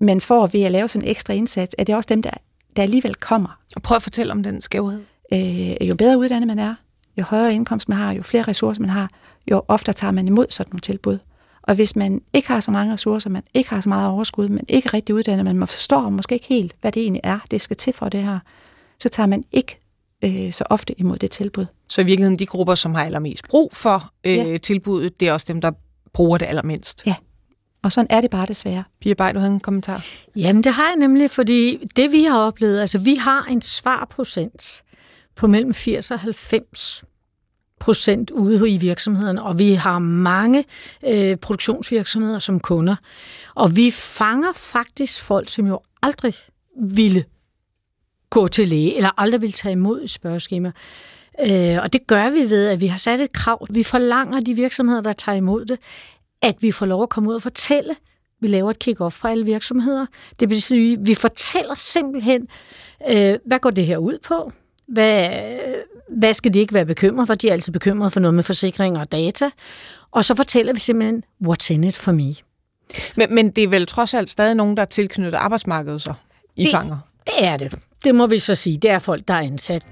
[0.00, 1.74] man får ved at lave sådan en ekstra indsats.
[1.78, 2.30] Er det også dem, der,
[2.76, 3.58] der alligevel kommer?
[3.76, 5.02] Og prøv at fortælle om den skævhed.
[5.32, 6.74] Øh, jo bedre uddannet man er,
[7.18, 9.10] jo højere indkomst man har, jo flere ressourcer man har,
[9.50, 11.18] jo oftere tager man imod sådan nogle tilbud.
[11.62, 14.64] Og hvis man ikke har så mange ressourcer, man ikke har så meget overskud, men
[14.68, 17.76] ikke rigtig uddannet, men man forstår måske ikke helt, hvad det egentlig er, det skal
[17.76, 18.38] til for det her,
[18.98, 19.80] så tager man ikke
[20.24, 21.66] øh, så ofte imod det tilbud.
[21.88, 24.58] Så i virkeligheden de grupper, som har allermest brug for øh, ja.
[24.58, 25.70] tilbuddet, det er også dem, der
[26.12, 27.02] bruger det allermindst?
[27.06, 27.14] Ja.
[27.82, 28.84] Og sådan er det bare desværre.
[29.00, 30.04] Pia Bay, du havde en kommentar.
[30.36, 34.82] Jamen, det har jeg nemlig, fordi det vi har oplevet, altså vi har en svarprocent
[35.36, 37.04] på mellem 80 og 90
[37.80, 40.64] procent ude i virksomhederne, og vi har mange
[41.06, 42.96] øh, produktionsvirksomheder som kunder.
[43.54, 46.34] Og vi fanger faktisk folk, som jo aldrig
[46.76, 47.24] ville
[48.30, 50.72] gå til læge, eller aldrig vil tage imod et spørgeskema.
[51.46, 53.66] Øh, og det gør vi ved, at vi har sat et krav.
[53.70, 55.78] Vi forlanger de virksomheder, der tager imod det,
[56.42, 57.96] at vi får lov at komme ud og fortælle.
[58.40, 60.06] Vi laver et kick-off på alle virksomheder.
[60.40, 62.48] Det vil sige, at vi fortæller simpelthen,
[63.10, 64.52] øh, hvad går det her ud på?
[64.92, 65.30] Hvad,
[66.08, 67.34] hvad skal de ikke være bekymret for?
[67.34, 69.50] De er altid bekymret for noget med forsikring og data.
[70.10, 72.34] Og så fortæller vi simpelthen, what's in it for me?
[73.16, 76.14] Men, men det er vel trods alt stadig nogen, der er tilknyttet arbejdsmarkedet så,
[76.56, 76.98] I det, fanger?
[77.26, 77.74] Det er det.
[78.04, 78.78] Det må vi så sige.
[78.78, 79.82] Det er folk, der er ansat.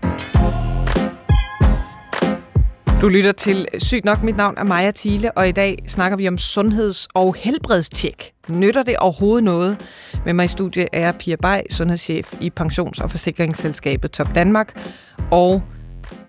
[3.00, 4.22] Du lytter til Sygt nok.
[4.22, 8.32] Mit navn er Maja Thiele, og i dag snakker vi om sundheds- og helbredstjek.
[8.48, 9.80] Nytter det overhovedet noget?
[10.24, 14.88] Med mig i studiet er Pia Bay, sundhedschef i pensions- og forsikringsselskabet Top Danmark,
[15.30, 15.62] og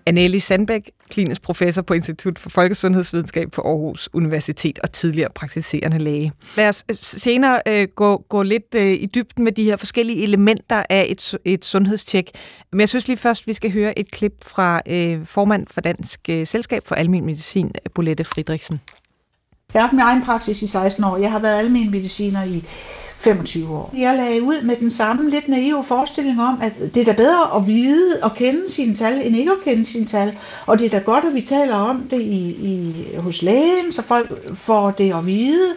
[0.06, 6.32] Anneli Sandbæk, klinisk professor på Institut for Folkesundhedsvidenskab på Aarhus Universitet og tidligere praktiserende læge.
[6.56, 10.22] Lad os øh, senere øh, gå, gå lidt øh, i dybden med de her forskellige
[10.22, 12.30] elementer af et, et sundhedstjek.
[12.72, 16.20] Men jeg synes lige først, vi skal høre et klip fra øh, formand for Dansk
[16.28, 18.80] øh, Selskab for Almen Medicin, Bolette Friedrichsen.
[19.74, 21.16] Jeg har haft min egen praksis i 16 år.
[21.16, 22.64] Jeg har været almen mediciner i
[23.20, 23.94] 25 år.
[23.98, 27.56] Jeg lagde ud med den samme lidt naive forestilling om, at det er da bedre
[27.56, 30.36] at vide og kende sine tal, end ikke at kende sine tal.
[30.66, 34.02] Og det er da godt, at vi taler om det i, i, hos lægen, så
[34.02, 35.68] folk får det at vide.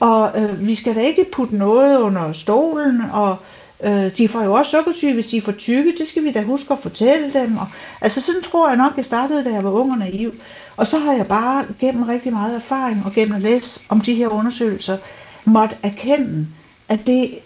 [0.00, 3.36] Og øh, vi skal da ikke putte noget under stolen, og
[3.84, 5.94] øh, de får jo også sukkersyge, hvis de er for tykke.
[5.98, 7.56] Det skal vi da huske at fortælle dem.
[7.56, 7.66] Og,
[8.00, 10.34] altså sådan tror jeg nok, jeg startede, da jeg var ung og naiv.
[10.76, 14.14] Og så har jeg bare gennem rigtig meget erfaring og gennem at læse om de
[14.14, 14.96] her undersøgelser,
[15.44, 16.46] måtte erkende,
[16.88, 17.38] at det,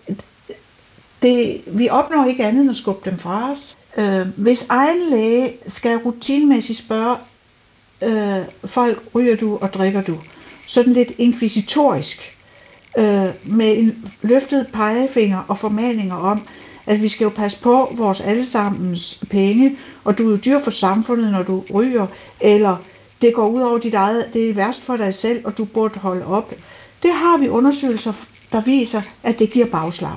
[1.22, 3.76] det, vi opnår ikke andet end at skubbe dem fra os.
[3.96, 7.16] Øh, hvis egen læge skal rutinemæssigt spørge
[8.02, 10.18] øh, folk, ryger du og drikker du,
[10.66, 12.38] sådan lidt inkvisitorisk,
[12.98, 16.42] øh, med en løftet pegefinger og formaninger om,
[16.86, 20.70] at vi skal jo passe på vores allesammens penge, og du er jo dyr for
[20.70, 22.06] samfundet, når du ryger,
[22.40, 22.76] eller
[23.22, 25.98] det går ud over dit eget, det er værst for dig selv, og du burde
[25.98, 26.54] holde op.
[27.02, 28.12] Det har vi undersøgelser,
[28.52, 30.16] der viser, at det giver bagslag.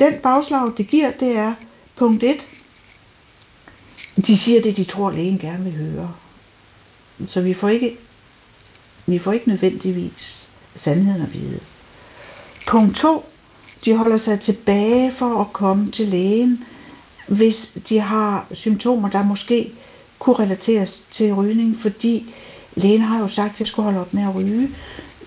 [0.00, 1.54] Den bagslag, det giver, det er
[1.96, 2.46] punkt 1.
[4.26, 6.14] De siger det, de tror, lægen gerne vil høre.
[7.26, 7.98] Så vi får ikke,
[9.06, 11.60] vi får ikke nødvendigvis sandheden at vide.
[12.66, 13.24] Punkt 2.
[13.84, 16.64] De holder sig tilbage for at komme til lægen,
[17.28, 19.72] hvis de har symptomer, der måske
[20.18, 22.34] kunne relateres til rygning, fordi
[22.74, 24.70] lægen har jo sagt, at jeg skulle holde op med at ryge.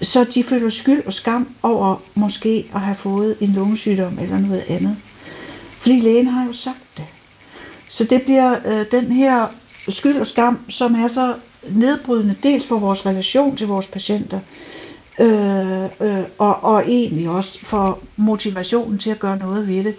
[0.01, 4.63] Så de føler skyld og skam over måske at have fået en lungesygdom eller noget
[4.67, 4.97] andet.
[5.71, 7.05] Fordi lægen har jo sagt det.
[7.89, 9.47] Så det bliver øh, den her
[9.89, 11.35] skyld og skam, som er så
[11.69, 14.39] nedbrydende, dels for vores relation til vores patienter,
[15.19, 19.95] øh, øh, og, og egentlig også for motivationen til at gøre noget ved det.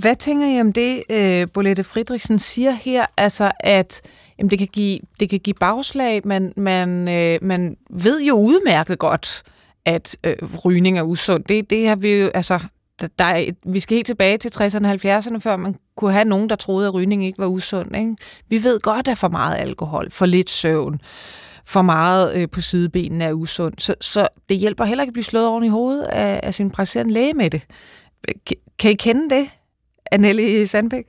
[0.00, 4.02] Hvad tænker I om det, øh, Bolette Friedrichsen siger her, altså at
[4.40, 8.98] jamen det, kan give, det kan give bagslag, men man, øh, man ved jo udmærket
[8.98, 9.42] godt,
[9.84, 11.44] at øh, rygning er usund.
[11.44, 12.58] Det, det har vi jo, altså,
[13.00, 16.24] der, der er, vi skal helt tilbage til 60'erne og 70'erne, før man kunne have
[16.24, 17.96] nogen, der troede, at rygning ikke var usund.
[17.96, 18.16] Ikke?
[18.48, 21.00] Vi ved godt, at for meget alkohol, for lidt søvn,
[21.64, 23.74] for meget øh, på sidebenene er usund.
[23.78, 26.70] Så, så det hjælper heller ikke at blive slået oven i hovedet af, af sin
[26.70, 27.62] praktiserende læge med det.
[28.78, 29.48] Kan I kende det,
[30.12, 31.04] Anneli Sandbæk?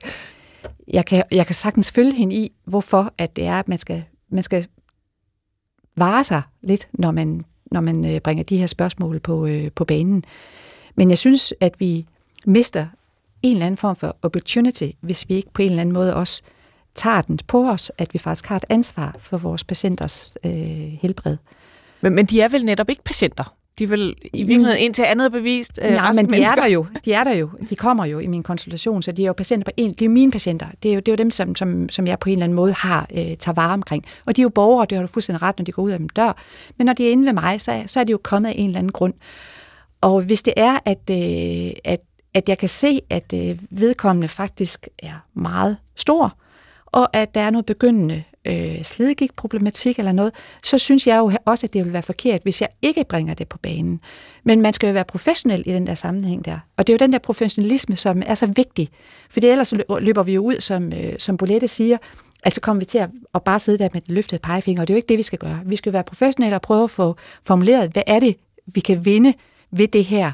[0.88, 4.04] Jeg kan, jeg kan sagtens følge hende i, hvorfor at det er, at man skal,
[4.28, 4.66] man skal
[5.96, 9.84] vare sig lidt, når man, når man øh, bringer de her spørgsmål på, øh, på
[9.84, 10.24] banen.
[10.94, 12.06] Men jeg synes, at vi
[12.44, 12.86] mister
[13.42, 16.42] en eller anden form for opportunity, hvis vi ikke på en eller anden måde også
[16.94, 20.52] tager den på os, at vi faktisk har et ansvar for vores patienters øh,
[21.02, 21.36] helbred.
[22.00, 23.54] Men, men de er vel netop ikke patienter?
[23.78, 26.56] De vil i virkeligheden ind til andet bevist øh, Nej, men de mennesker.
[26.56, 26.86] er der jo.
[27.04, 27.50] De er der jo.
[27.70, 29.92] De kommer jo i min konsultation, så de er jo patienter på en.
[29.92, 30.66] De er jo mine patienter.
[30.82, 32.56] Det er jo, det er jo dem, som, som, som jeg på en eller anden
[32.56, 34.04] måde har øh, tager vare omkring.
[34.26, 36.00] Og de er jo borgere, det har du fuldstændig ret, når de går ud af
[36.00, 36.32] min dør.
[36.78, 38.68] Men når de er inde ved mig, så, så er de jo kommet af en
[38.68, 39.14] eller anden grund.
[40.00, 42.00] Og hvis det er, at, øh, at,
[42.34, 46.36] at jeg kan se, at øh, vedkommende faktisk er meget stor,
[46.86, 51.66] og at der er noget begyndende øh, slidgik-problematik eller noget, så synes jeg jo også,
[51.66, 54.00] at det vil være forkert, hvis jeg ikke bringer det på banen.
[54.44, 56.58] Men man skal jo være professionel i den der sammenhæng der.
[56.76, 58.88] Og det er jo den der professionalisme, som er så vigtig.
[59.30, 61.96] For ellers løber vi jo ud, som, øh, som Bolette siger,
[62.42, 64.94] altså kommer vi til at, at bare sidde der med den løftede pegefinger, og det
[64.94, 65.60] er jo ikke det, vi skal gøre.
[65.66, 69.34] Vi skal være professionelle og prøve at få formuleret, hvad er det, vi kan vinde
[69.70, 70.32] ved det her,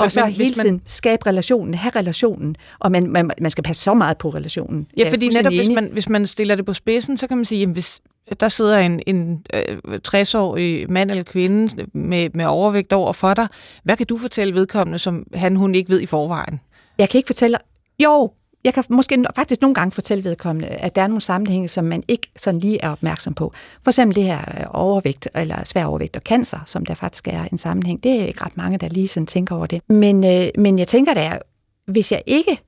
[0.00, 0.82] og så hele tiden man...
[0.86, 4.86] skabe relationen, have relationen, og man, man, man skal passe så meget på relationen.
[4.96, 7.62] Ja, fordi netop hvis man, hvis man stiller det på spidsen, så kan man sige,
[7.62, 8.00] at hvis
[8.40, 13.48] der sidder en, en øh, 60-årig mand eller kvinde med, med overvægt over for dig,
[13.84, 16.60] hvad kan du fortælle vedkommende, som han hun ikke ved i forvejen?
[16.98, 17.58] Jeg kan ikke fortælle,
[18.02, 18.30] jo,
[18.64, 22.02] jeg kan måske faktisk nogle gange fortælle vedkommende, at der er nogle sammenhænge, som man
[22.08, 23.52] ikke sådan lige er opmærksom på.
[23.82, 27.44] For eksempel det her øh, overvægt, eller svær overvægt og cancer, som der faktisk er
[27.52, 28.02] en sammenhæng.
[28.02, 29.82] Det er ikke ret mange, der lige sådan tænker over det.
[29.88, 31.38] Men, øh, men jeg tænker da,
[31.86, 32.60] hvis jeg ikke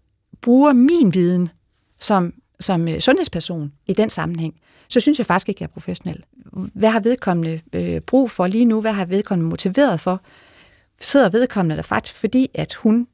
[0.43, 1.49] bruger min viden
[1.99, 4.55] som, som øh, sundhedsperson i den sammenhæng,
[4.89, 6.25] så synes jeg faktisk ikke, at jeg er professionel.
[6.53, 8.81] Hvad har vedkommende øh, brug for lige nu?
[8.81, 10.21] Hvad har vedkommende motiveret for?
[11.01, 13.07] Sidder vedkommende der faktisk, fordi at hun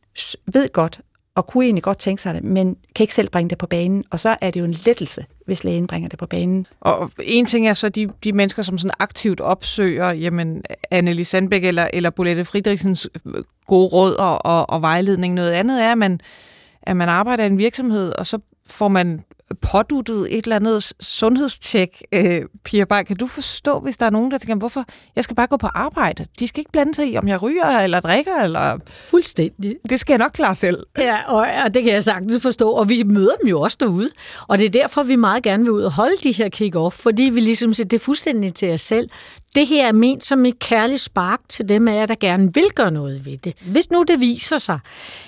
[0.46, 1.00] ved godt,
[1.38, 4.04] og kunne egentlig godt tænke sig det, men kan ikke selv bringe det på banen.
[4.10, 6.66] Og så er det jo en lettelse, hvis lægen bringer det på banen.
[6.80, 11.64] Og en ting er så de, de mennesker, som sådan aktivt opsøger jamen, Anneli Sandbæk
[11.64, 13.34] eller, eller Bolette Friedrichsens øh,
[13.66, 15.34] gode råd og, og, og vejledning.
[15.34, 16.20] Noget andet er, at man,
[16.82, 19.24] at man arbejder i en virksomhed, og så får man
[19.62, 22.02] påduttet et eller andet sundhedstjek.
[22.12, 24.84] Øh, Pia Bay, kan du forstå, hvis der er nogen, der tænker, hvorfor
[25.16, 26.24] jeg skal bare gå på arbejde?
[26.38, 28.36] De skal ikke blande sig i, om jeg ryger eller drikker.
[28.42, 28.78] Eller...
[28.86, 29.76] Fuldstændig.
[29.90, 30.86] Det skal jeg nok klare selv.
[30.98, 32.70] Ja, og, og det kan jeg sagtens forstå.
[32.70, 34.08] Og vi møder dem jo også derude.
[34.48, 37.22] Og det er derfor, vi meget gerne vil ud og holde de her kick-off, fordi
[37.22, 39.10] vi ligesom siger, det er fuldstændig til os selv.
[39.54, 42.70] Det her er ment som et kærligt spark til dem af jer, der gerne vil
[42.74, 43.54] gøre noget ved det.
[43.66, 44.78] Hvis nu det viser sig,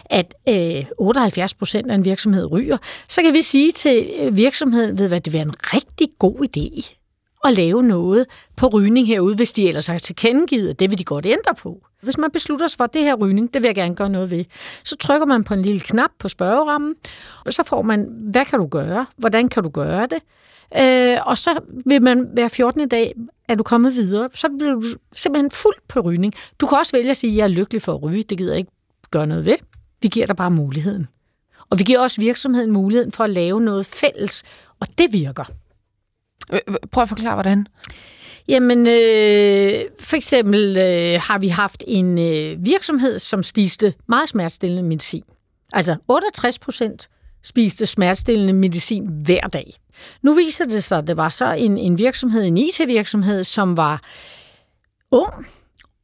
[0.04, 2.76] at øh, 78 procent af en virksomhed ryger,
[3.08, 6.96] så kan vi sige til øh, virksomheden, ved hvad, det vil en rigtig god idé
[7.44, 11.04] at lave noget på rygning herude, hvis de ellers har tilkendegivet, at det vil de
[11.04, 11.86] godt ændre på.
[12.02, 14.30] Hvis man beslutter sig for, at det her rygning, det vil jeg gerne gøre noget
[14.30, 14.44] ved,
[14.84, 16.94] så trykker man på en lille knap på spørgerammen,
[17.44, 19.06] og så får man, hvad kan du gøre?
[19.16, 20.22] Hvordan kan du gøre det?
[20.76, 22.88] Øh, og så vil man hver 14.
[22.88, 23.14] dag,
[23.50, 24.82] er du kommet videre, så bliver du
[25.16, 26.34] simpelthen fuld på rygning.
[26.60, 28.52] Du kan også vælge at sige, at jeg er lykkelig for at ryge, det gider
[28.52, 28.72] jeg ikke
[29.10, 29.56] gøre noget ved.
[30.02, 31.08] Vi giver dig bare muligheden.
[31.70, 34.42] Og vi giver også virksomheden muligheden for at lave noget fælles,
[34.80, 35.44] og det virker.
[36.92, 37.66] Prøv at forklare, hvordan.
[38.48, 44.82] Jamen, øh, for eksempel øh, har vi haft en øh, virksomhed, som spiste meget smertestillende
[44.82, 45.24] medicin.
[45.72, 47.08] Altså 68 procent
[47.42, 49.72] spiste smertestillende medicin hver dag.
[50.22, 54.02] Nu viser det sig, at det var så en, en virksomhed, en IT-virksomhed, som var
[55.10, 55.46] ung,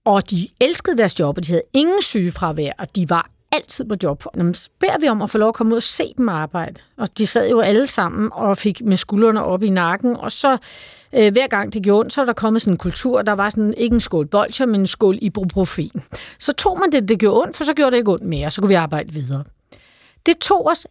[0.05, 3.94] og de elskede deres job, og de havde ingen sygefravær, og de var altid på
[4.03, 4.22] job.
[4.53, 6.81] Så beder vi om at få lov at komme ud og se dem arbejde.
[6.96, 10.59] Og de sad jo alle sammen og fik med skuldrene op i nakken, og så
[11.12, 13.49] øh, hver gang det gjorde ondt, så var der kommet sådan en kultur, der var
[13.49, 15.90] sådan ikke en skål bolcher, men en skål ibuprofen.
[16.38, 18.61] Så tog man det, det gjorde ondt, for så gjorde det ikke ondt mere, så
[18.61, 19.44] kunne vi arbejde videre.
[20.27, 20.87] Det tog os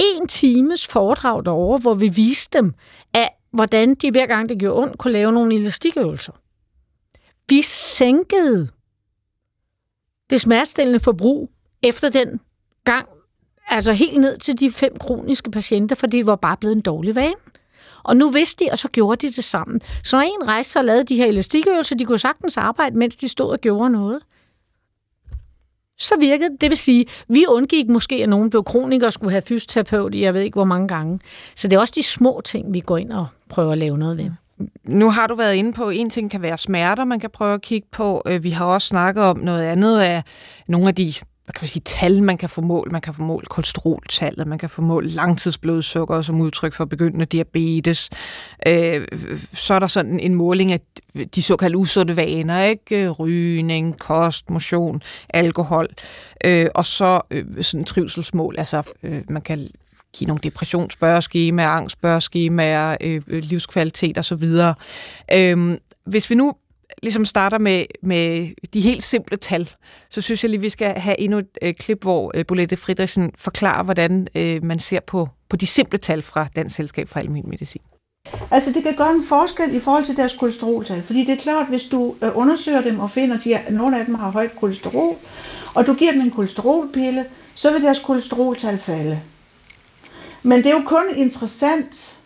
[0.00, 2.74] en times foredrag derovre, hvor vi viste dem,
[3.14, 6.32] at hvordan de hver gang det gjorde ondt, kunne lave nogle elastikøvelser.
[7.48, 8.68] Vi sænkede
[10.30, 11.50] det smertestillende forbrug
[11.82, 12.40] efter den
[12.84, 13.08] gang,
[13.68, 17.14] altså helt ned til de fem kroniske patienter, for det var bare blevet en dårlig
[17.14, 17.34] vane.
[18.02, 19.80] Og nu vidste de, og så gjorde de det sammen.
[20.04, 23.16] Så når en rejste sig og lavede de her elastikøvelser, de kunne sagtens arbejde, mens
[23.16, 24.22] de stod og gjorde noget
[25.98, 26.60] så virkede det.
[26.60, 30.22] Det vil sige, vi undgik måske, at nogen blev kronikere og skulle have fysioterapeut i,
[30.22, 31.20] jeg ved ikke hvor mange gange.
[31.54, 34.18] Så det er også de små ting, vi går ind og prøver at lave noget
[34.18, 34.30] ved.
[34.84, 37.54] Nu har du været inde på, at en ting kan være smerter, man kan prøve
[37.54, 38.22] at kigge på.
[38.26, 40.22] Øh, vi har også snakket om noget andet af
[40.68, 41.14] nogle af de
[41.48, 42.88] hvad kan man sige, tal, man kan få mål.
[42.92, 48.10] Man kan få mål kolesteroltallet, man kan få mål langtidsblodsukker som udtryk for begyndende diabetes.
[48.66, 49.06] Øh,
[49.54, 50.80] så er der sådan en måling af
[51.34, 53.04] de såkaldte usunde vaner, ikke?
[53.04, 55.88] Øh, rygning, kost, motion, alkohol.
[56.44, 59.68] Øh, og så øh, sådan trivselsmål, altså øh, man kan
[60.16, 64.44] give nogle depressionsspørgeskemaer, angstspørgeskemaer, øh, øh livskvalitet osv.
[65.32, 66.54] Øh, hvis vi nu
[67.02, 69.70] ligesom starter med, med de helt simple tal,
[70.10, 73.32] så synes jeg lige, vi skal have endnu et øh, klip, hvor øh, Bolette Fridriksen
[73.38, 77.44] forklarer, hvordan øh, man ser på, på de simple tal fra Dansk Selskab for Almen
[77.48, 77.82] Medicin.
[78.50, 81.68] Altså det kan gøre en forskel i forhold til deres kolesteroltal, fordi det er klart,
[81.68, 85.16] hvis du øh, undersøger dem og finder, at nogle af dem har højt kolesterol,
[85.74, 87.24] og du giver dem en kolesterolpille,
[87.54, 89.20] så vil deres kolesteroltal falde.
[90.42, 92.18] Men det er jo kun interessant,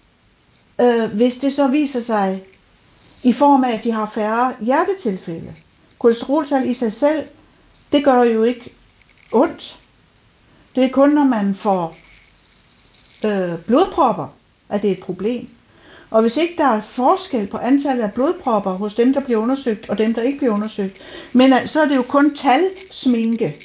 [0.81, 2.42] øh, hvis det så viser sig,
[3.22, 5.54] i form af, at de har færre hjertetilfælde.
[5.98, 7.24] Kolesteroltal i sig selv,
[7.92, 8.72] det gør jo ikke
[9.32, 9.80] ondt.
[10.74, 11.96] Det er kun, når man får
[13.24, 14.26] øh, blodpropper,
[14.68, 15.48] at det er et problem.
[16.11, 19.90] Og hvis ikke der er forskel på antallet af blodpropper hos dem, der bliver undersøgt,
[19.90, 20.96] og dem, der ikke bliver undersøgt,
[21.32, 23.56] men så er det jo kun talsminke.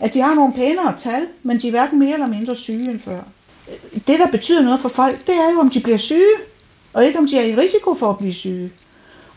[0.00, 3.00] At de har nogle pænere tal, men de er hverken mere eller mindre syge end
[3.00, 3.20] før.
[4.06, 6.34] Det, der betyder noget for folk, det er jo, om de bliver syge,
[6.92, 8.70] og ikke om de er i risiko for at blive syge.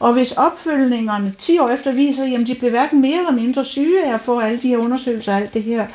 [0.06, 4.06] Og hvis opfølgningerne 10 år efter viser, at de blev hverken mere eller mindre syge
[4.06, 5.88] af at få alle de her undersøgelser, alt det her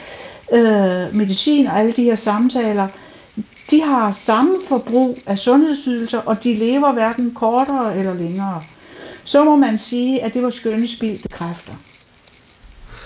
[0.52, 2.88] øh, medicin og alle de her samtaler,
[3.70, 8.62] de har samme forbrug af sundhedsydelser, og de lever hverken kortere eller længere.
[9.24, 11.74] Så må man sige, at det var skønne spildte kræfter.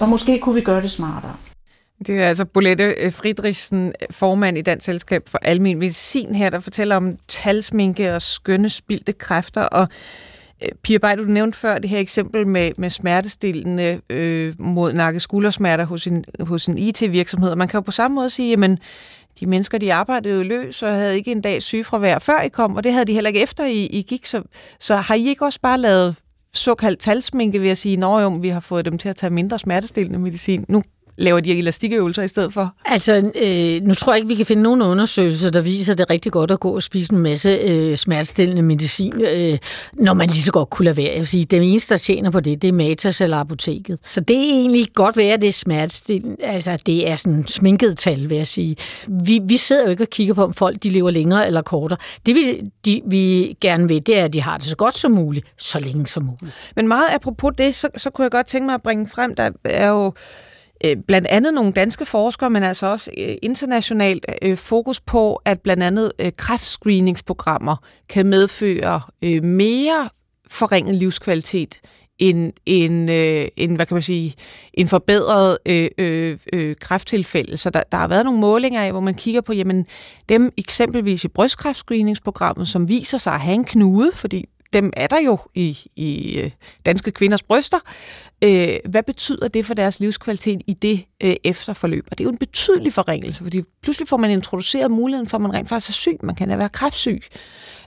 [0.00, 1.36] Og måske kunne vi gøre det smartere.
[2.06, 6.50] Det er altså Bolette øh, Friedrichsen, øh, formand i Dansk Selskab for Almen Medicin her,
[6.50, 9.62] der fortæller om talsminke og skønne spildte kræfter.
[9.62, 9.88] Og
[10.82, 16.06] Pia Bay, du nævnte før det her eksempel med, med smertestillende øh, mod nakke-skuldersmerter hos
[16.06, 17.50] en, hos en IT-virksomhed.
[17.50, 18.78] Og man kan jo på samme måde sige, jamen,
[19.40, 22.76] de mennesker, de arbejdede jo løs og havde ikke en dag sygefravær før I kom,
[22.76, 24.26] og det havde de heller ikke efter I, I gik.
[24.26, 24.42] Så,
[24.80, 26.16] så har I ikke også bare lavet
[26.52, 30.18] såkaldt talsminke ved at sige, at vi har fået dem til at tage mindre smertestillende
[30.18, 30.64] medicin.
[30.68, 30.82] Nu
[31.16, 32.74] laver de elastikøvelser i stedet for?
[32.84, 36.04] Altså, øh, nu tror jeg ikke, vi kan finde nogen undersøgelser, der viser, at det
[36.04, 39.58] er rigtig godt at gå og spise en masse øh, smertestillende medicin, øh,
[39.92, 41.10] når man lige så godt kunne lade være.
[41.10, 43.98] Jeg vil sige, det eneste, der tjener på det, det er Matas eller apoteket.
[44.06, 46.36] Så det er egentlig godt være, at det er smertestillende.
[46.44, 48.76] Altså, det er sådan sminket tal, vil jeg sige.
[49.08, 51.98] Vi, vi sidder jo ikke og kigger på, om folk de lever længere eller kortere.
[52.26, 55.12] Det vi, de, vi gerne vil, det er, at de har det så godt som
[55.12, 56.56] muligt, så længe som muligt.
[56.76, 59.50] Men meget apropos det, så, så kunne jeg godt tænke mig at bringe frem, der
[59.64, 60.12] er jo
[60.84, 65.60] øh, blandt andet nogle danske forskere, men altså også øh, internationalt øh, fokus på, at
[65.60, 67.76] blandt andet øh, kræftscreeningsprogrammer
[68.08, 70.08] kan medføre øh, mere
[70.50, 71.80] forringet livskvalitet
[72.18, 74.34] en, en, øh, en, hvad kan man sige,
[74.74, 77.56] en forbedret øh, øh, øh, kræfttilfælde.
[77.56, 79.86] Så der, der har været nogle målinger af, hvor man kigger på, jamen
[80.28, 85.20] dem eksempelvis i brystkræftscreeningsprogrammet, som viser sig at have en knude, fordi dem er der
[85.20, 86.50] jo i, i øh,
[86.86, 87.78] danske kvinders bryster.
[88.44, 92.06] Øh, hvad betyder det for deres livskvalitet i det øh, efterforløb?
[92.10, 95.40] Og det er jo en betydelig forringelse, fordi pludselig får man introduceret muligheden for, at
[95.42, 96.18] man rent faktisk er syg.
[96.22, 97.22] Man kan være kræftsyg.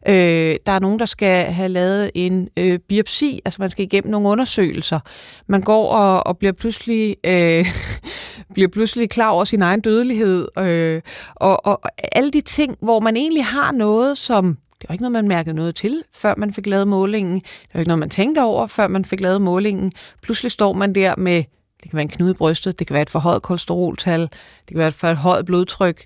[0.07, 4.11] Øh, der er nogen, der skal have lavet en øh, biopsi, altså man skal igennem
[4.11, 4.99] nogle undersøgelser.
[5.47, 7.65] Man går og, og bliver pludselig øh,
[8.53, 11.01] bliver pludselig klar over sin egen dødelighed, øh,
[11.35, 15.01] og, og, og alle de ting, hvor man egentlig har noget, som det var ikke
[15.01, 17.35] noget, man mærkede noget til, før man fik lavet målingen.
[17.35, 19.91] Det var ikke noget, man tænkte over, før man fik lavet målingen.
[20.21, 21.43] Pludselig står man der med,
[21.83, 24.77] det kan være en knude i brystet, det kan være et forhøjet kolesteroltal, det kan
[24.77, 26.05] være et forhøjet blodtryk.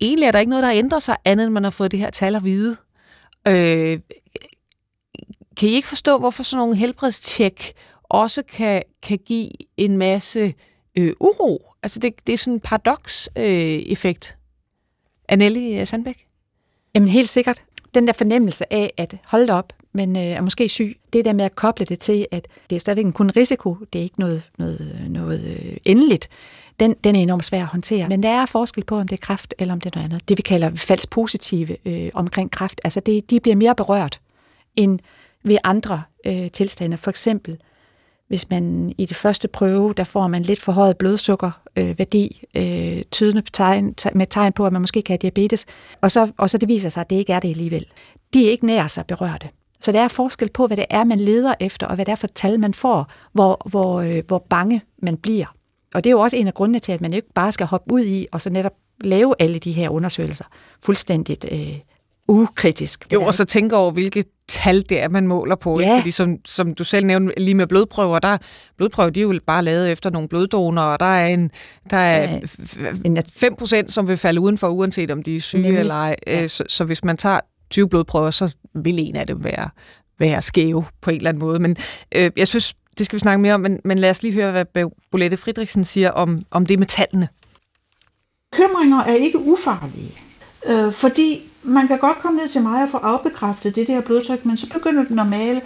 [0.00, 2.10] Egentlig er der ikke noget, der ændrer sig, andet end man har fået det her
[2.10, 2.76] tal at vide.
[3.48, 4.00] Øh,
[5.56, 10.54] kan I ikke forstå, hvorfor sådan nogle helbredstjek også kan, kan give en masse
[10.98, 11.72] øh, uro?
[11.82, 14.30] Altså det, det er sådan en paradox-effekt.
[14.30, 14.38] Øh,
[15.28, 16.26] Anneli Sandbæk?
[16.94, 17.62] Jamen helt sikkert
[17.94, 21.44] den der fornemmelse af, at holde op, men øh, er måske syg, det der med
[21.44, 24.42] at koble det til, at det er stadigvæk kun en risiko, det er ikke noget,
[24.58, 26.28] noget, noget øh, endeligt,
[26.80, 28.08] den, den er enormt svær at håndtere.
[28.08, 30.28] Men der er forskel på, om det er kræft eller om det er noget andet.
[30.28, 34.20] Det vi kalder falsk positive øh, omkring kræft, altså det, de bliver mere berørt
[34.76, 34.98] end
[35.42, 36.96] ved andre øh, tilstande.
[36.96, 37.58] For eksempel
[38.28, 43.42] hvis man i det første prøve, der får man lidt forhøjet blodsukkerværdi, øh, øh, tydende
[43.52, 45.66] tegn, med tegn på, at man måske kan have diabetes,
[46.00, 47.86] og så, og så det viser sig, at det ikke er det alligevel.
[48.34, 49.48] De er ikke nær sig berørte.
[49.80, 52.16] Så der er forskel på, hvad det er, man leder efter, og hvad det er
[52.16, 55.46] for tal, man får, hvor, hvor, øh, hvor bange man bliver.
[55.94, 57.94] Og det er jo også en af grundene til, at man ikke bare skal hoppe
[57.94, 58.72] ud i, og så netop
[59.04, 60.44] lave alle de her undersøgelser
[60.84, 61.78] fuldstændigt øh,
[62.28, 63.06] ukritisk.
[63.12, 65.80] Jo, og så tænker over, hvilke tal det er, man måler på.
[65.80, 65.98] Ja.
[65.98, 68.38] Fordi som, som du selv nævnte, lige med blodprøver, der
[68.76, 71.50] blodprøver, de er jo bare lavet efter nogle bloddonorer, og der er, en,
[71.90, 72.40] der er
[73.04, 73.20] ja,
[73.84, 75.80] 5%, som vil falde udenfor, uanset om de er syge Nemlig.
[75.80, 76.16] eller ej.
[76.26, 76.42] Ja.
[76.42, 79.68] Øh, så, så hvis man tager 20 blodprøver, så vil en af dem være,
[80.18, 81.58] være skæve på en eller anden måde.
[81.58, 81.76] Men
[82.14, 84.50] øh, jeg synes, det skal vi snakke mere om, men, men lad os lige høre,
[84.50, 87.28] hvad Bolette Friedrichsen siger om, om det med tallene.
[88.52, 90.14] Bekymringer er ikke ufarlige,
[90.66, 94.44] øh, fordi man kan godt komme ned til mig og få afbekræftet det der blodtryk,
[94.44, 95.60] men så begynder det normale.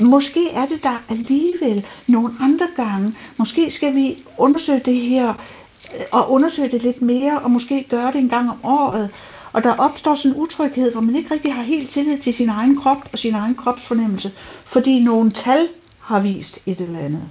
[0.00, 3.14] Måske er det der alligevel nogle andre gange.
[3.36, 8.12] Måske skal vi undersøge det her øh, og undersøge det lidt mere, og måske gøre
[8.12, 9.10] det en gang om året.
[9.52, 12.48] Og der opstår sådan en utryghed, hvor man ikke rigtig har helt tillid til sin
[12.48, 14.32] egen krop og sin egen kropsfornemmelse,
[14.64, 15.68] fordi nogle tal
[16.00, 17.22] har vist et eller andet,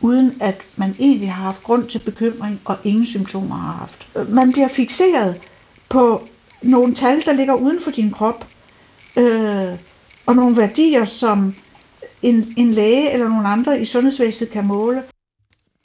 [0.00, 4.06] uden at man egentlig har haft grund til bekymring og ingen symptomer har haft.
[4.16, 5.36] Øh, man bliver fixeret
[5.88, 6.28] på
[6.64, 8.48] nogle tal, der ligger uden for din krop,
[9.16, 9.78] øh,
[10.26, 11.54] og nogle værdier, som
[12.22, 15.02] en, en læge eller nogle andre i sundhedsvæsenet kan måle.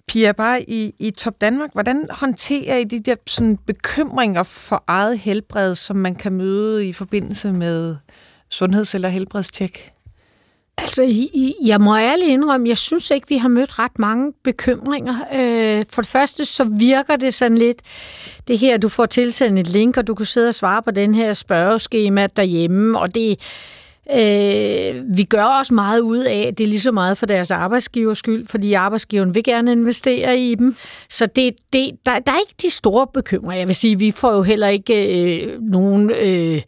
[0.08, 5.20] Pia, bare i, i Top Danmark, hvordan håndterer I de der sådan, bekymringer for eget
[5.20, 7.96] helbred, som man kan møde i forbindelse med
[8.50, 9.92] sundheds- eller helbredstjek?
[10.82, 11.28] Altså,
[11.66, 15.16] jeg må ærligt indrømme, jeg synes ikke, vi har mødt ret mange bekymringer.
[15.34, 17.78] Øh, for det første, så virker det sådan lidt,
[18.48, 21.16] det her, du får tilsendt et link, og du kan sidde og svare på den
[21.16, 23.40] her spørgeskema derhjemme, og det,
[24.16, 28.18] Øh, vi gør også meget ud af, det er lige så meget for deres arbejdsgivers
[28.18, 30.76] skyld, fordi arbejdsgiveren vil gerne investere i dem.
[31.10, 33.58] Så det, det, der, der er ikke de store bekymringer.
[33.58, 36.12] Jeg vil sige, vi får jo heller ikke øh, nogen...
[36.12, 36.62] Øh,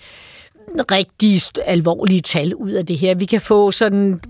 [0.92, 3.16] rigtig alvorlige tal ud af det her.
[3.16, 4.22] Vi kan få sådan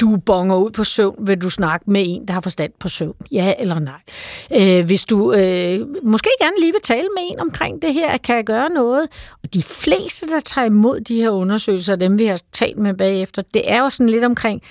[0.00, 3.16] du bonger ud på søvn, vil du snakke med en, der har forstand på søvn?
[3.32, 4.00] Ja eller nej?
[4.54, 8.36] Øh, hvis du øh, måske gerne lige vil tale med en omkring det her, kan
[8.36, 9.08] jeg gøre noget?
[9.42, 13.42] Og de fleste, der tager imod de her undersøgelser, dem vi har talt med bagefter,
[13.54, 14.62] det er jo sådan lidt omkring,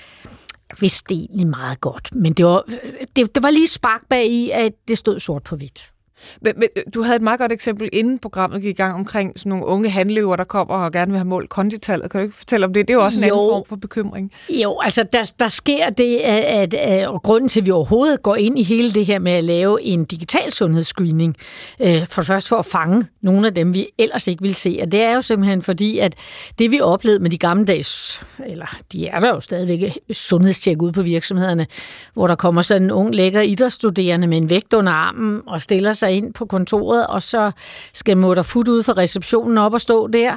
[0.70, 4.08] jeg vidste det egentlig meget godt, men det var, øh, det, det var lige spark
[4.10, 5.92] bag i, at det stod sort på hvidt.
[6.40, 9.50] Men, men du havde et meget godt eksempel, inden programmet gik i gang, omkring sådan
[9.50, 12.10] nogle unge handløver, der kommer og gerne vil have målt konditallet.
[12.10, 12.88] Kan du ikke fortælle om det?
[12.88, 13.34] Det er jo også en jo.
[13.34, 14.32] anden form for bekymring.
[14.62, 18.36] Jo, altså der, der sker det, at, at, og grunden til, at vi overhovedet går
[18.36, 21.36] ind i hele det her med at lave en digital sundhedsscreening,
[21.80, 24.78] øh, for det første for at fange nogle af dem, vi ellers ikke vil se,
[24.82, 26.14] og det er jo simpelthen fordi, at
[26.58, 31.02] det vi oplevede med de gammeldags, eller de er der jo stadigvæk sundhedstjek ude på
[31.02, 31.66] virksomhederne,
[32.14, 35.92] hvor der kommer sådan en ung lækker idrætsstuderende med en vægt under armen og stiller
[35.92, 37.50] sig ind på kontoret, og så
[37.92, 40.36] skal Mutter Fut ud fra receptionen op og stå der.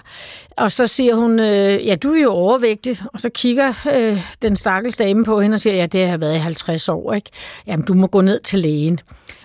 [0.58, 2.98] Og så siger hun, øh, ja, du er jo overvægtig.
[3.14, 6.36] Og så kigger øh, den stakkels dame på hende og siger, ja, det har været
[6.36, 7.30] i 50 år, ikke?
[7.68, 9.00] Jamen, du må gå ned til lægen.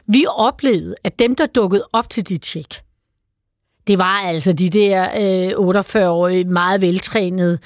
[0.07, 2.81] Vi oplevede, at dem, der dukkede op til dit tjek,
[3.87, 7.59] det var altså de der øh, 48-årige, meget veltrænede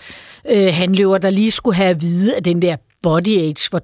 [0.51, 3.81] øh, handløver, der lige skulle have at vide, at den der body age var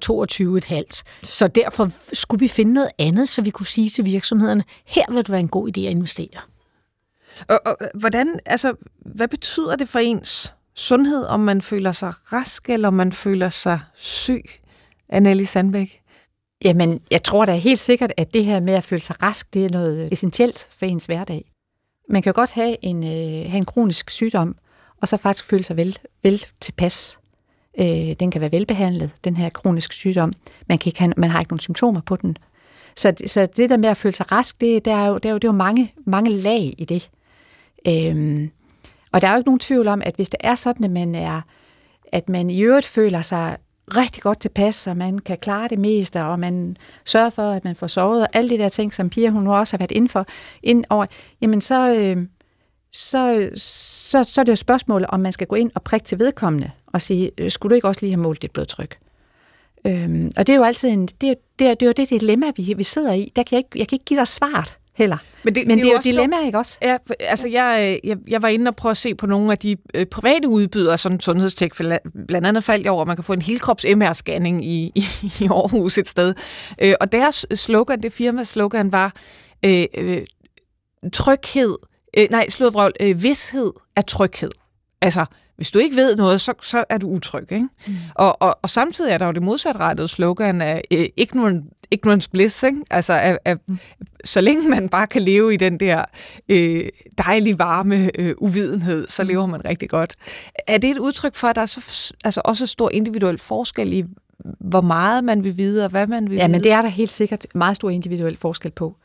[0.91, 1.01] 22,5.
[1.23, 5.17] Så derfor skulle vi finde noget andet, så vi kunne sige til virksomhederne, her vil
[5.17, 6.41] det være en god idé at investere.
[7.49, 12.69] Og, og hvordan, altså, hvad betyder det for ens sundhed, om man føler sig rask,
[12.69, 14.43] eller om man føler sig syg,
[15.09, 16.01] Anneli Sandbæk?
[16.63, 19.65] Jamen, jeg tror da helt sikkert, at det her med at føle sig rask, det
[19.65, 21.51] er noget essentielt for ens hverdag.
[22.09, 24.55] Man kan godt have en, øh, have en kronisk sygdom,
[25.01, 27.17] og så faktisk føle sig vel, vel tilpas.
[27.79, 30.33] Øh, den kan være velbehandlet, den her kroniske sygdom.
[30.69, 32.37] Man, kan ikke have, man har ikke nogen symptomer på den.
[32.95, 35.29] Så, så det der med at føle sig rask, det, det, er, jo, det, er,
[35.29, 37.09] jo, det er jo mange, mange lag i det.
[37.87, 38.51] Øhm,
[39.11, 41.15] og der er jo ikke nogen tvivl om, at hvis det er sådan, at man,
[41.15, 41.41] er,
[42.11, 43.57] at man i øvrigt føler sig
[43.97, 47.75] rigtig godt tilpas, og man kan klare det meste, og man sørger for, at man
[47.75, 50.09] får sovet, og alle de der ting, som Pia hun nu også har været inden
[50.09, 50.25] for,
[50.63, 51.05] ind over,
[51.41, 52.27] jamen så, øh,
[52.95, 56.19] så, så, så er det jo spørgsmålet, om man skal gå ind og prikke til
[56.19, 58.97] vedkommende og sige, øh, skulle du ikke også lige have målt dit blodtryk?
[59.87, 62.09] Øhm, og det er jo altid en, det, er, det, er, det er jo det
[62.09, 63.31] dilemma, vi, vi sidder i.
[63.35, 65.17] Der kan jeg, ikke, jeg kan ikke give dig svaret heller.
[65.43, 66.77] Men det, Men det, det er jo et dilemma, ikke også?
[66.81, 69.77] Ja, altså jeg, jeg, jeg var inde og prøve at se på nogle af de
[69.93, 71.75] øh, private udbydere, sådan sundhedstjek,
[72.27, 75.03] blandt andet faldt jeg over, at man kan få en helkrops MR-scanning i, i,
[75.41, 76.33] i Aarhus et sted.
[76.81, 79.13] Øh, og deres slogan, det firmas slogan var
[79.65, 80.21] øh, øh,
[81.13, 81.75] tryghed,
[82.17, 84.51] øh, nej, slået vrøvl, øh, vidshed er tryghed.
[85.01, 87.51] Altså, hvis du ikke ved noget, så, så er du utryg.
[87.51, 87.67] Ikke?
[87.87, 87.93] Mm.
[88.15, 92.63] Og, og, og samtidig er der jo det modsatrettede slogan af øh, ignorant, ignorance bliss.
[92.63, 92.77] Ikke?
[92.91, 93.77] Altså, af, af, mm.
[94.23, 96.05] så længe man bare kan leve i den der
[96.49, 99.27] øh, dejlige, varme øh, uvidenhed, så mm.
[99.27, 100.13] lever man rigtig godt.
[100.67, 104.03] Er det et udtryk for, at der er så, altså også stor individuel forskel i,
[104.59, 106.51] hvor meget man vil vide, og hvad man vil ja, vide?
[106.51, 108.95] men det er der helt sikkert meget stor individuel forskel på.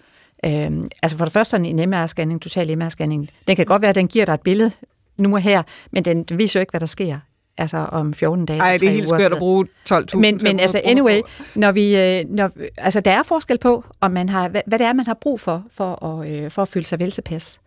[0.45, 3.95] Øhm, altså for det første sådan en MR-scanning, total MR-scanning, den kan godt være, at
[3.95, 4.71] den giver dig et billede
[5.17, 5.63] nu og her,
[5.93, 7.19] men den, den viser jo ikke, hvad der sker
[7.59, 8.59] altså om 14 dage.
[8.59, 10.17] Nej, det er helt skørt at bruge 12.000.
[10.17, 11.21] Men, men altså anyway,
[11.55, 14.87] når vi, øh, når, altså der er forskel på, om man har, hvad, hvad det
[14.87, 17.61] er, man har brug for, for at, øh, for at føle sig vel tilpas.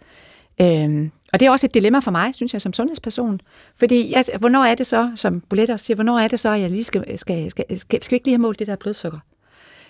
[0.61, 3.39] Øhm, og det er også et dilemma for mig, synes jeg, som sundhedsperson.
[3.76, 6.69] Fordi, altså, hvornår er det så, som Bolette siger, hvornår er det så, at jeg
[6.69, 9.19] lige skal, skal, skal, skal, skal vi ikke lige have målt det der blodsukker?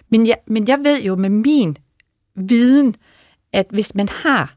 [0.09, 1.75] Men jeg, men jeg ved jo med min
[2.35, 2.95] viden,
[3.53, 4.55] at hvis man har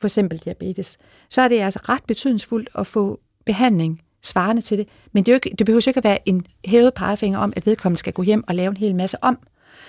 [0.00, 0.98] for eksempel diabetes,
[1.30, 4.88] så er det altså ret betydningsfuldt at få behandling svarende til det.
[5.12, 7.66] Men det, er jo ikke, det behøver ikke at være en hævet pegefinger om, at
[7.66, 9.38] vedkommende skal gå hjem og lave en hel masse om.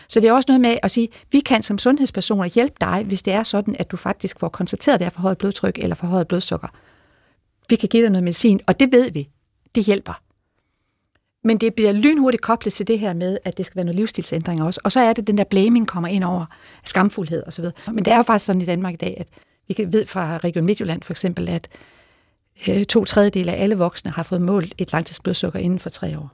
[0.07, 3.21] Så det er også noget med at sige, vi kan som sundhedspersoner hjælpe dig, hvis
[3.21, 6.27] det er sådan, at du faktisk får konstateret, at det er forhøjet blodtryk eller forhøjet
[6.27, 6.67] blodsukker.
[7.69, 9.29] Vi kan give dig noget medicin, og det ved vi.
[9.75, 10.21] Det hjælper.
[11.43, 14.63] Men det bliver lynhurtigt koblet til det her med, at det skal være noget livsstilsændring
[14.63, 14.81] også.
[14.83, 16.45] Og så er det, den der blaming kommer ind over
[16.85, 17.65] skamfuldhed osv.
[17.87, 19.27] Men det er jo faktisk sådan i Danmark i dag, at
[19.67, 21.67] vi ved fra Region Midtjylland for eksempel, at
[22.69, 26.31] øh, to tredjedel af alle voksne har fået målt et langtidsblodsukker inden for tre år.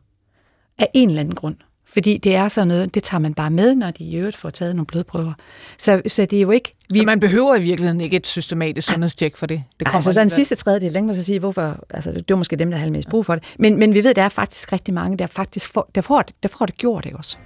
[0.78, 1.56] Af en eller anden grund.
[1.88, 4.50] Fordi det er sådan noget, det tager man bare med, når de i øvrigt får
[4.50, 5.34] taget nogle blodprøver.
[5.78, 6.76] Så, så det er jo ikke...
[6.90, 7.00] Vi...
[7.00, 9.64] Så man behøver i virkeligheden ikke et systematisk sundhedstjek for det?
[9.80, 11.86] det kommer altså, den sidste tredjedel, den kan så sige, hvorfor...
[11.90, 13.44] Altså, det var måske dem, der havde mest brug for det.
[13.60, 16.50] Men, men vi ved, der er faktisk rigtig mange, der faktisk får, der får, der
[16.50, 17.38] får det gjort, ikke også?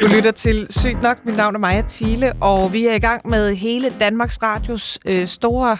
[0.00, 1.18] Du lytter til Sygt nok.
[1.24, 5.26] Mit navn er Maja Thiele, og vi er i gang med hele Danmarks Radios øh,
[5.26, 5.76] store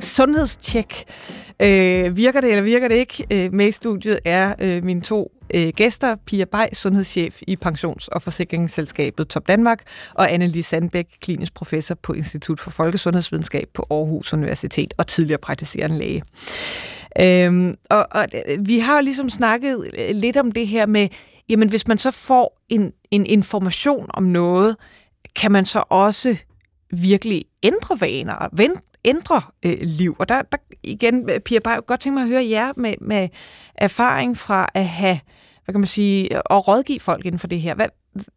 [0.00, 1.04] sundhedstjek.
[1.62, 3.26] Øh, virker det eller virker det ikke?
[3.32, 8.08] Øh, med i studiet er øh, mine to øh, gæster, Pia Bay, sundhedschef i Pensions-
[8.12, 9.82] og Forsikringsselskabet Top Danmark,
[10.14, 15.98] og Annelie Sandbæk, klinisk professor på Institut for Folkesundhedsvidenskab på Aarhus Universitet og tidligere praktiserende
[15.98, 16.22] læge.
[17.20, 21.08] Øhm, og, og øh, vi har ligesom snakket øh, lidt om det her med,
[21.48, 24.76] jamen hvis man så får en, en information om noget,
[25.36, 26.36] kan man så også
[26.92, 28.48] virkelig ændre vaner,
[29.04, 30.16] ændre øh, liv.
[30.18, 33.28] Og der, der igen, Pia Bay, godt tænke mig at høre jer med, med
[33.74, 35.20] erfaring fra at have
[35.70, 37.74] hvad kan man sige, at rådgive folk inden for det her.
[37.74, 37.86] Hvad,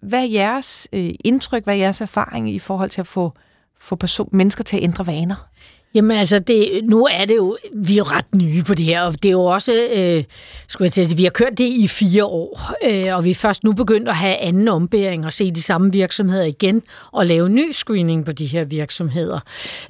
[0.02, 3.34] hvad er jeres øh, indtryk, hvad er jeres erfaring i forhold til at få,
[3.80, 5.50] få person, mennesker til at ændre vaner?
[5.96, 9.02] Jamen altså, det, nu er det jo, vi er jo ret nye på det her,
[9.02, 10.24] og det er jo også, øh,
[10.68, 13.64] skulle jeg sige, vi har kørt det i fire år, øh, og vi er først
[13.64, 16.82] nu begyndt at have anden ombæring og se de samme virksomheder igen,
[17.12, 19.40] og lave ny screening på de her virksomheder.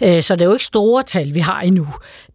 [0.01, 1.87] Øh, så det er jo ikke store tal, vi har endnu.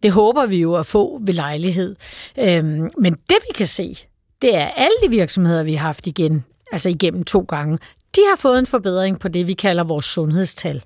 [0.03, 1.95] Det håber vi jo at få ved lejlighed.
[2.39, 2.63] Øh,
[2.97, 3.95] men det vi kan se,
[4.41, 7.77] det er alle de virksomheder, vi har haft igen, altså igennem to gange,
[8.15, 10.83] de har fået en forbedring på det, vi kalder vores sundhedstal.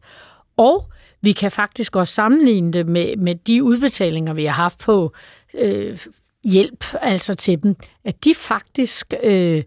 [0.58, 0.90] Og
[1.24, 5.14] vi kan faktisk også sammenligne det med, med de udbetalinger, vi har haft på
[5.58, 6.00] øh,
[6.44, 9.64] hjælp altså til dem, at de faktisk øh,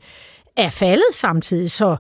[0.57, 1.71] er faldet samtidig.
[1.71, 1.97] Så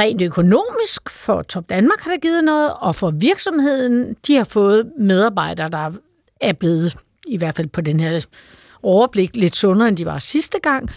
[0.00, 4.92] rent økonomisk for Top Danmark har det givet noget, og for virksomheden, de har fået
[4.98, 5.90] medarbejdere, der
[6.40, 6.96] er blevet,
[7.26, 8.20] i hvert fald på den her
[8.82, 10.90] overblik, lidt sundere, end de var sidste gang.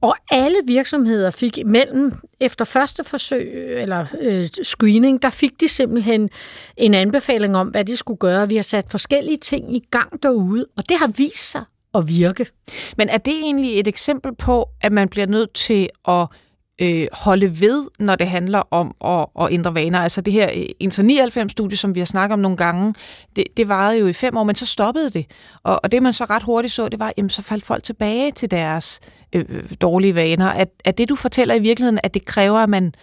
[0.00, 6.30] Og alle virksomheder fik mellem, efter første forsøg eller øh, screening, der fik de simpelthen
[6.76, 8.48] en anbefaling om, hvad de skulle gøre.
[8.48, 12.46] Vi har sat forskellige ting i gang derude, og det har vist sig at virke.
[12.96, 16.26] Men er det egentlig et eksempel på, at man bliver nødt til at
[16.80, 19.98] øh, holde ved, når det handler om at, at ændre vaner.
[19.98, 22.94] Altså det her øh, 1999-studie, som vi har snakket om nogle gange,
[23.36, 25.26] det, det varede jo i fem år, men så stoppede det.
[25.62, 28.32] Og, og det man så ret hurtigt så, det var, jamen så faldt folk tilbage
[28.32, 29.00] til deres
[29.36, 30.46] øh, dårlige vaner.
[30.46, 32.94] At, at det du fortæller i virkeligheden, at det kræver, at man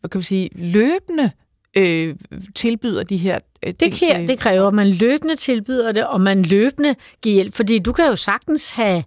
[0.00, 1.30] hvad kan vi sige, løbende
[1.76, 2.16] øh,
[2.54, 6.42] tilbyder de her øh, det, her, det kræver, at man løbende tilbyder det, og man
[6.42, 7.54] løbende giver hjælp.
[7.54, 9.04] Fordi du kan jo sagtens have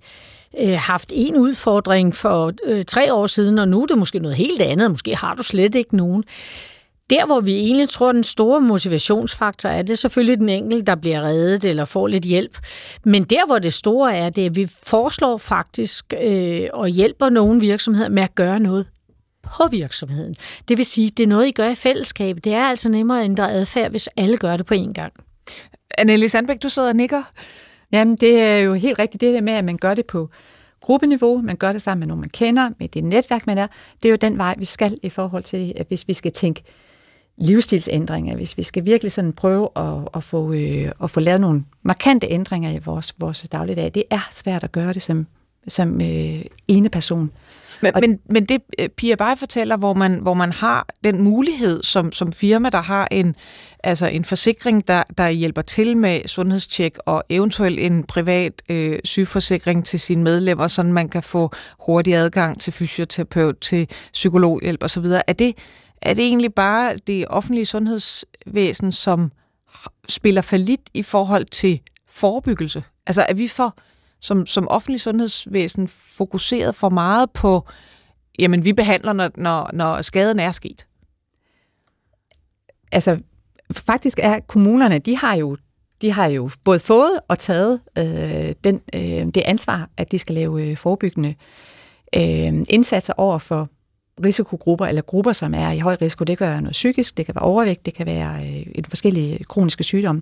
[0.60, 4.38] øh, haft en udfordring for øh, tre år siden, og nu er det måske noget
[4.38, 4.92] helt andet.
[4.92, 6.24] Måske har du slet ikke nogen.
[7.10, 10.95] Der, hvor vi egentlig tror, den store motivationsfaktor er, det er selvfølgelig den enkelte, der
[10.95, 12.58] bliver reddet eller får lidt hjælp.
[13.06, 17.30] Men der, hvor det store er, det er, at vi foreslår faktisk øh, og hjælper
[17.30, 18.88] nogle virksomheder med at gøre noget
[19.43, 20.36] på virksomheden.
[20.68, 22.38] Det vil sige, det er noget, I gør i fællesskab.
[22.43, 25.14] Det er altså nemmere at ændre adfærd, hvis alle gør det på én gang.
[25.97, 27.24] Anneli Sandbæk, du sidder og nikker.
[27.91, 30.30] Jamen, det er jo helt rigtigt det der med, at man gør det på
[30.82, 33.68] gruppeniveau, man gør det sammen med nogen, man kender, med det netværk, man er.
[34.04, 36.64] Det er jo den vej, vi skal i forhold til, at hvis vi skal tænke
[37.38, 41.64] livsstilsændringer, hvis vi skal virkelig sådan prøve at, at, få, øh, at få lavet nogle
[41.84, 43.92] markante ændringer i vores, vores dagligdag.
[43.94, 45.28] Det er svært at gøre det som,
[45.68, 47.32] som øh, ene person.
[47.84, 51.84] Men, men, men det øh, Pia bare fortæller, hvor man, hvor man har den mulighed
[51.84, 53.36] som, som firma, der har en,
[53.84, 59.86] altså en forsikring, der, der hjælper til med sundhedstjek og eventuelt en privat øh, sygeforsikring
[59.86, 65.06] til sine medlemmer, så man kan få hurtig adgang til fysioterapeut, til psykologhjælp osv.
[65.28, 65.54] Er det,
[66.04, 69.32] er det egentlig bare det offentlige sundhedsvæsen, som
[70.10, 72.84] spiller for lidt i forhold til forebyggelse?
[73.08, 73.78] Altså er vi for
[74.20, 77.68] som, som offentlig sundhedsvæsen fokuseret for meget på,
[78.39, 80.88] jamen vi behandler, når, når, når skaden er sket?
[82.91, 83.20] Altså,
[83.72, 85.58] faktisk er kommunerne, de har jo
[86.01, 90.36] de har jo både fået og taget øh, den, øh, det ansvar, at de skal
[90.36, 91.36] lave øh, forebyggende
[92.16, 93.70] øh, indsatser over for
[94.26, 96.24] risikogrupper, eller grupper, som er i høj risiko.
[96.24, 99.84] Det kan være noget psykisk, det kan være overvægt, det kan være øh, forskellige kroniske
[99.84, 100.22] sygdomme.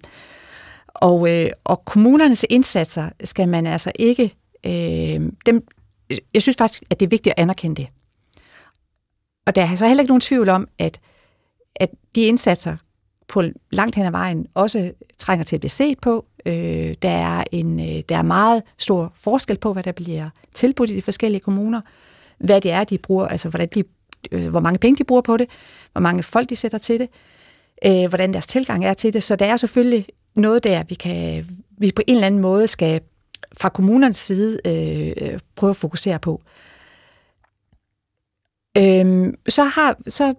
[0.87, 4.35] Og, øh, og kommunernes indsatser skal man altså ikke...
[4.65, 5.67] Øh, dem,
[6.33, 7.87] jeg synes faktisk, at det er vigtigt at anerkende det.
[9.45, 10.99] Og der er så heller ikke nogen tvivl om, at,
[11.75, 12.77] at de indsatser
[13.27, 16.25] på langt hen ad vejen også trænger til at blive set på.
[16.45, 20.89] Øh, der, er en, øh, der er meget stor forskel på, hvad der bliver tilbudt
[20.89, 21.81] i de forskellige kommuner.
[22.43, 23.83] Hvad det er, de bruger, altså hvordan de,
[24.31, 25.49] øh, hvor mange penge de bruger på det,
[25.91, 27.09] hvor mange folk de sætter til det,
[27.85, 29.23] øh, hvordan deres tilgang er til det.
[29.23, 31.45] Så der er selvfølgelig noget der, vi, kan,
[31.77, 33.01] vi på en eller anden måde skal
[33.57, 36.41] fra kommunernes side øh, prøve at fokusere på.
[38.77, 40.33] Øhm, så, har, så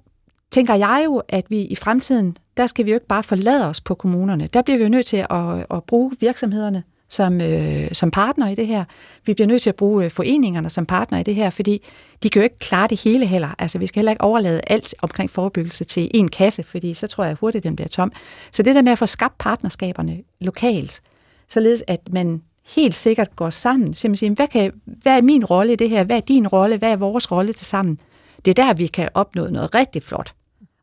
[0.51, 3.81] tænker jeg jo, at vi i fremtiden, der skal vi jo ikke bare forlade os
[3.81, 4.47] på kommunerne.
[4.47, 6.83] Der bliver vi jo nødt til at, at bruge virksomhederne
[7.13, 8.85] som, øh, som partner i det her.
[9.27, 11.87] Vi bliver nødt til at bruge øh, foreningerne som partner i det her, fordi
[12.23, 13.55] de kan jo ikke klare det hele heller.
[13.59, 17.25] Altså, vi skal heller ikke overlade alt omkring forebyggelse til en kasse, fordi så tror
[17.25, 18.13] jeg hurtigt, den bliver tom.
[18.53, 21.01] Så det der med at få skabt partnerskaberne lokalt,
[21.49, 22.43] således at man
[22.77, 26.05] helt sikkert går sammen, Simpelthen, hvad, kan, hvad er min rolle i det her?
[26.05, 26.77] Hvad er din rolle?
[26.77, 27.99] Hvad er vores rolle til sammen?
[28.45, 30.35] Det er der, vi kan opnå noget rigtig flot.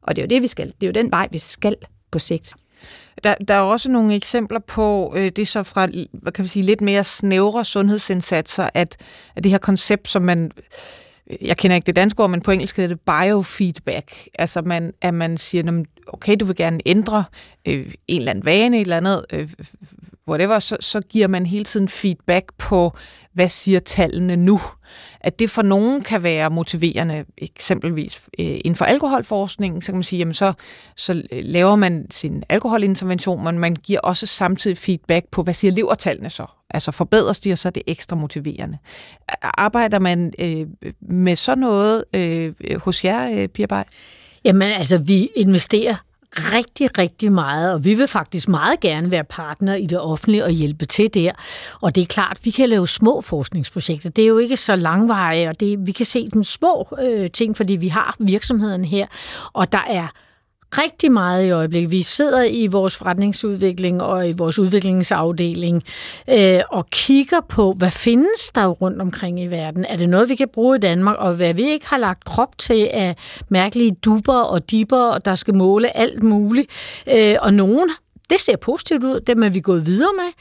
[0.02, 0.68] Og det er jo det, vi skal.
[0.68, 1.76] Det er jo den vej, vi skal
[2.12, 2.54] på sigt.
[3.24, 6.48] Der, der er også nogle eksempler på, øh, det er så fra hvad kan vi
[6.48, 8.98] sige, lidt mere snævre sundhedsindsatser, at,
[9.36, 10.52] at det her koncept, som man,
[11.42, 14.28] jeg kender ikke det danske ord, men på engelsk hedder det biofeedback.
[14.40, 17.24] Altså man, at man siger, okay, du vil gerne ændre
[17.66, 19.50] øh, en eller anden vane, et eller andet, øh,
[20.28, 22.94] whatever, så, så giver man hele tiden feedback på,
[23.40, 24.62] hvad siger tallene nu?
[25.22, 30.04] At det for nogen kan være motiverende, eksempelvis øh, inden for alkoholforskningen, så kan man
[30.04, 30.54] sige, jamen så,
[30.96, 35.72] så øh, laver man sin alkoholintervention, men man giver også samtidig feedback på, hvad siger
[35.72, 36.46] levertallene så?
[36.70, 38.78] Altså forbedres de, og så er det ekstra motiverende.
[39.42, 40.68] Arbejder man øh,
[41.02, 43.84] med sådan noget øh, hos jer, øh, Pia Bay?
[44.46, 45.96] Jamen altså, vi investerer
[46.38, 50.52] rigtig, rigtig meget, og vi vil faktisk meget gerne være partner i det offentlige og
[50.52, 51.32] hjælpe til der.
[51.82, 54.10] Og det er klart, vi kan lave små forskningsprojekter.
[54.10, 57.58] Det er jo ikke så langvarige, og det, vi kan se den små øh, ting,
[57.58, 59.08] fordi vi har virksomheden her,
[59.54, 60.08] og der er
[60.78, 61.92] rigtig meget i øjeblikket.
[61.92, 65.84] Vi sidder i vores forretningsudvikling og i vores udviklingsafdeling
[66.30, 69.86] øh, og kigger på, hvad findes der rundt omkring i verden?
[69.86, 71.16] Er det noget, vi kan bruge i Danmark?
[71.20, 73.16] Og hvad vi ikke har lagt krop til af
[73.50, 76.72] mærkelige duber og dipper, der skal måle alt muligt.
[77.12, 77.90] Øh, og nogen,
[78.30, 80.32] det ser positivt ud, dem er vi gået videre med.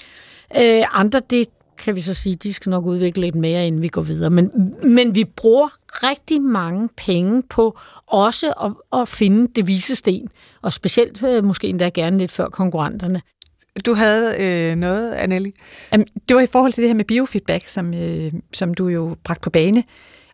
[0.62, 1.46] Øh, andre, det
[1.78, 4.30] kan vi så sige, de skal nok udvikle lidt mere, inden vi går videre.
[4.30, 10.28] Men, men vi bruger rigtig mange penge på også at, at finde det vise sten,
[10.62, 13.22] og specielt øh, måske endda gerne lidt før konkurrenterne.
[13.86, 15.52] Du havde øh, noget, Anneli?
[15.92, 19.16] Jamen, det var i forhold til det her med biofeedback, som, øh, som du jo
[19.24, 19.84] bragt på bane.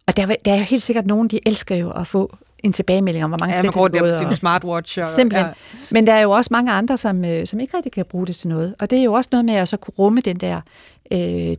[0.07, 3.25] Og der, der er jo helt sikkert nogen, de elsker jo at få en tilbagemelding
[3.25, 4.99] om, hvor mange ja, skridt de har sin smartwatch.
[4.99, 5.47] Og, simpelthen.
[5.47, 5.53] Ja.
[5.91, 8.37] Men der er jo også mange andre, som, øh, som ikke rigtig kan bruge det
[8.37, 8.75] til noget.
[8.81, 10.61] Og det er jo også noget med at så kunne rumme den der
[11.13, 11.55] øh,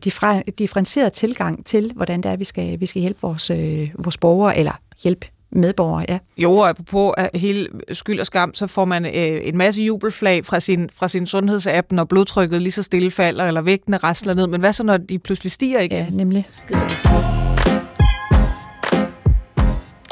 [0.58, 4.58] differentieret tilgang til, hvordan det er, vi skal, vi skal hjælpe vores, øh, vores borgere,
[4.58, 6.18] eller hjælpe medborgere, ja.
[6.38, 10.60] Jo, og apropos hele skyld og skam, så får man øh, en masse jubelflag fra
[10.60, 14.46] sin, fra sin sundhedsapp, når blodtrykket lige så stille falder, eller vægtene rasler ned.
[14.46, 15.98] Men hvad så, når de pludselig stiger igen?
[15.98, 16.48] Ja, nemlig.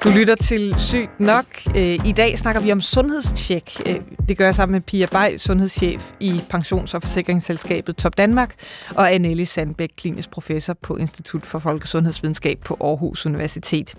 [0.05, 1.45] Du lytter til Sygt Nok.
[1.77, 3.81] Øh, I dag snakker vi om sundhedstjek.
[3.87, 3.97] Øh,
[4.29, 8.55] det gør jeg sammen med Pia Bay, sundhedschef i Pensions- og Forsikringsselskabet Top Danmark,
[8.95, 13.95] og Anneli Sandbæk, klinisk professor på Institut for Folkesundhedsvidenskab på Aarhus Universitet.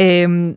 [0.00, 0.56] Øhm,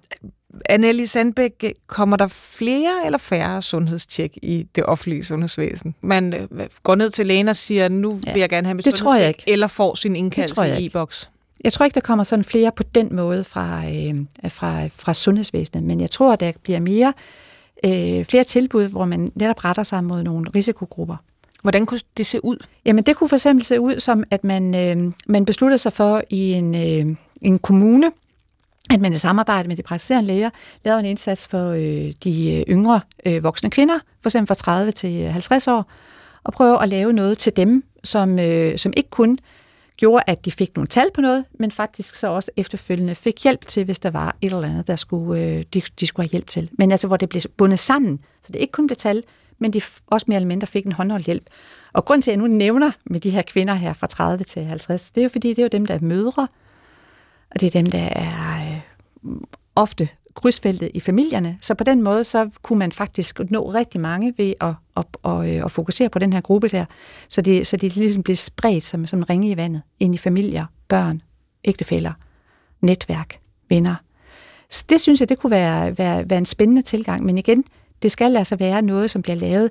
[0.70, 5.96] Anneli Sandbæk, kommer der flere eller færre sundhedstjek i det offentlige sundhedsvæsen?
[6.02, 6.48] Man øh,
[6.84, 9.68] går ned til lægen og siger, nu vil jeg gerne have mit det sundhedstjek, eller
[9.68, 11.30] får sin indkaldelse i e-boks?
[11.64, 14.16] Jeg tror ikke, der kommer sådan flere på den måde fra, øh,
[14.50, 17.14] fra, fra sundhedsvæsenet, men jeg tror, der bliver mere
[17.86, 21.16] øh, flere tilbud, hvor man netop retter sig mod nogle risikogrupper.
[21.62, 22.58] Hvordan kunne det se ud?
[22.86, 26.24] Jamen, det kunne for eksempel se ud som, at man, øh, man besluttede sig for
[26.30, 28.12] i en, øh, en kommune,
[28.90, 30.50] at man i samarbejde med de praktiserende læger
[30.86, 34.92] lavede en indsats for øh, de øh, yngre øh, voksne kvinder, for eksempel fra 30
[34.92, 35.92] til 50 år,
[36.44, 39.40] og prøve at lave noget til dem, som, øh, som ikke kun
[40.00, 43.68] gjorde, at de fik nogle tal på noget, men faktisk så også efterfølgende fik hjælp
[43.68, 46.48] til, hvis der var et eller andet, der skulle, øh, de, de skulle have hjælp
[46.48, 46.70] til.
[46.72, 49.24] Men altså, hvor det blev bundet sammen, så det ikke kun blev tal,
[49.58, 51.44] men de også mere eller mindre fik en håndholdt hjælp.
[51.94, 54.64] Og grund til, at jeg nu nævner med de her kvinder her fra 30 til
[54.64, 56.48] 50, det er jo fordi, det er jo dem, der er mødre,
[57.52, 58.74] og det er dem, der er
[59.26, 59.32] øh,
[59.76, 60.10] ofte
[60.42, 61.58] krydsfeltet i familierne.
[61.62, 65.32] Så på den måde, så kunne man faktisk nå rigtig mange ved at, at, at,
[65.32, 66.86] at, at fokusere på den her gruppe der,
[67.28, 70.66] så det, så det ligesom blev spredt som, som ringe i vandet ind i familier,
[70.88, 71.22] børn,
[71.66, 72.14] ægtefæller,
[72.82, 73.96] netværk, venner.
[74.70, 77.26] Så det synes jeg, det kunne være, være, være en spændende tilgang.
[77.26, 77.64] Men igen,
[78.02, 79.70] det skal altså være noget, som bliver lavet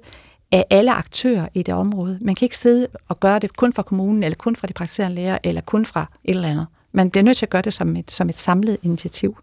[0.53, 2.19] af alle aktører i det område.
[2.21, 5.17] Man kan ikke sidde og gøre det kun fra kommunen, eller kun fra de praktiserende
[5.17, 6.67] læger, eller kun fra et eller andet.
[6.93, 9.39] Man bliver nødt til at gøre det som et, som et samlet initiativ.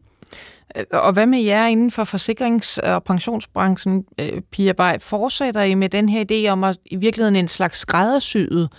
[0.92, 5.00] Og hvad med jer inden for forsikrings- og pensionsbranchen, øh, Pia Bay?
[5.00, 8.70] Fortsætter I med den her idé om at i virkeligheden en slags skræddersyet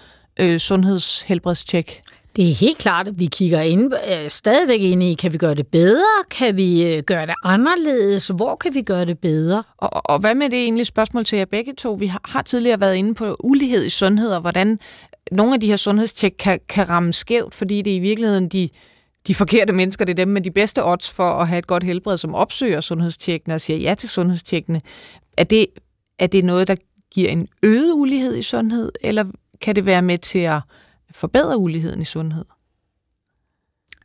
[0.41, 2.03] øh, sundhedshelbredstjek?
[2.37, 5.55] Det er helt klart, at vi kigger ind, øh, stadigvæk ind i, kan vi gøre
[5.55, 6.25] det bedre?
[6.31, 8.29] Kan vi øh, gøre det anderledes?
[8.29, 9.63] Hvor kan vi gøre det bedre?
[9.77, 11.93] Og, og hvad med det egentlig spørgsmål til jer begge to?
[11.93, 14.79] Vi har, har tidligere været inde på ulighed i sundhed, og hvordan
[15.33, 18.69] nogle af de her sundhedstjek kan, kan ramme skævt, fordi det er i virkeligheden de
[19.27, 21.83] de forkerte mennesker, det er dem med de bedste odds for at have et godt
[21.83, 24.81] helbred, som opsøger sundhedstjekkene og siger ja til sundhedstjekkene.
[25.37, 25.67] Er det,
[26.19, 26.77] er det noget, der
[27.15, 29.25] giver en øget ulighed i sundhed, eller
[29.61, 30.61] kan det være med til at
[31.11, 32.45] forbedre uligheden i sundhed?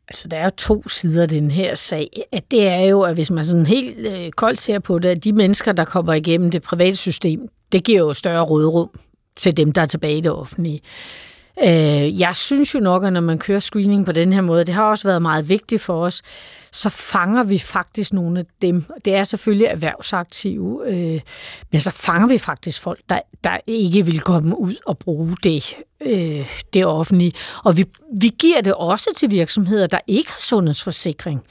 [0.08, 2.24] Altså, der er to sider af den her sag.
[2.32, 5.24] At det er jo, at hvis man sådan helt øh, koldt ser på det, at
[5.24, 8.90] de mennesker, der kommer igennem det private system, det giver jo større rådrum
[9.36, 10.80] til dem, der er tilbage i det offentlige.
[11.64, 14.74] Øh, jeg synes jo nok, at når man kører screening på den her måde, det
[14.74, 16.22] har også været meget vigtigt for os,
[16.72, 18.86] så fanger vi faktisk nogle af dem.
[19.06, 21.22] Det er selvfølgelig erhvervsaktive, øh,
[21.72, 25.76] men så fanger vi faktisk folk, der, der ikke vil komme ud og bruge det
[26.06, 27.32] øh, det offentlige.
[27.64, 27.86] Og vi,
[28.22, 31.44] vi giver det også til virksomheder, der ikke har sundhedsforsikring.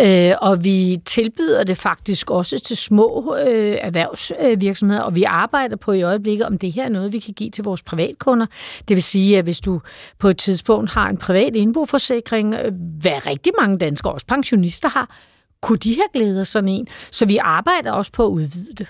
[0.00, 5.92] Øh, og vi tilbyder det faktisk også til små øh, erhvervsvirksomheder, og vi arbejder på
[5.92, 8.46] i øjeblikket, om det her er noget, vi kan give til vores privatkunder.
[8.88, 9.80] Det vil sige, at hvis du
[10.18, 15.16] på et tidspunkt har en privat indboforsikring, øh, hvad rigtig mange danskere, også pensionister har,
[15.60, 16.86] kunne de have glæder sådan en.
[17.10, 18.88] Så vi arbejder også på at udvide det.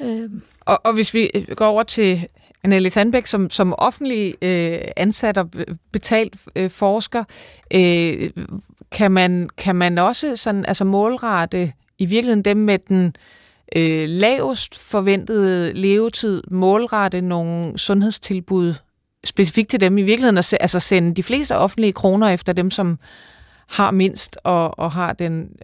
[0.00, 0.30] Øh.
[0.60, 2.28] Og, og hvis vi går over til
[2.64, 5.50] Annette Sandbæk, som, som offentlig øh, ansat og
[5.92, 7.24] betalt øh, forsker,
[7.74, 8.30] øh,
[8.92, 13.16] kan, man, kan man også sådan, altså målrette i virkeligheden dem med den
[13.76, 18.74] øh, lavest forventede levetid, målrette nogle sundhedstilbud
[19.24, 22.98] specifikt til dem i virkeligheden, altså sende de fleste offentlige kroner efter dem, som
[23.72, 25.56] har mindst og, og har den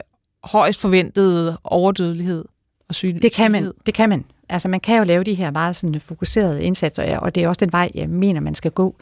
[0.45, 2.45] højst forventede overdødelighed
[2.89, 3.23] og sygelighed.
[3.23, 4.25] Det kan man, det kan man.
[4.49, 7.65] Altså man kan jo lave de her meget sådan fokuserede indsatser, og det er også
[7.65, 8.97] den vej, jeg mener, man skal gå.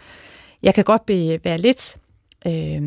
[0.62, 1.96] Jeg kan godt be, være lidt
[2.46, 2.82] øh,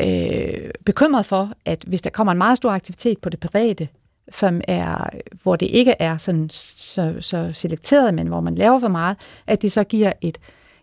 [0.00, 3.88] øh, bekymret for, at hvis der kommer en meget stor aktivitet på det private,
[4.30, 5.10] som er,
[5.42, 9.62] hvor det ikke er sådan, så, så selekteret, men hvor man laver for meget, at
[9.62, 10.38] det så giver et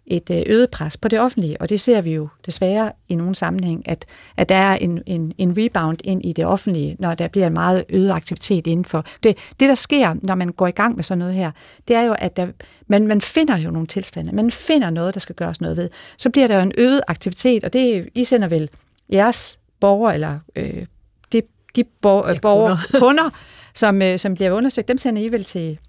[0.08, 3.36] et øh, øget pres på det offentlige, og det ser vi jo desværre i nogle
[3.36, 4.06] sammenhæng, at,
[4.38, 7.54] at der er en, en, en rebound ind i det offentlige, når der bliver en
[7.54, 9.06] meget øget aktivitet indenfor.
[9.24, 11.52] Det, det, der sker, når man går i gang med sådan noget her,
[11.88, 12.48] det er jo, at der,
[12.88, 15.90] man, man finder jo nogle tilstande, man finder noget, der skal gøres noget ved.
[16.18, 18.70] Så bliver der jo en øget aktivitet, og det I sender vel
[19.14, 20.86] jeres borgere, eller øh,
[21.34, 21.42] de,
[21.76, 23.30] de borgere, ja, borgere kunder,
[23.74, 25.80] som, øh, som bliver undersøgt, dem sender I vel til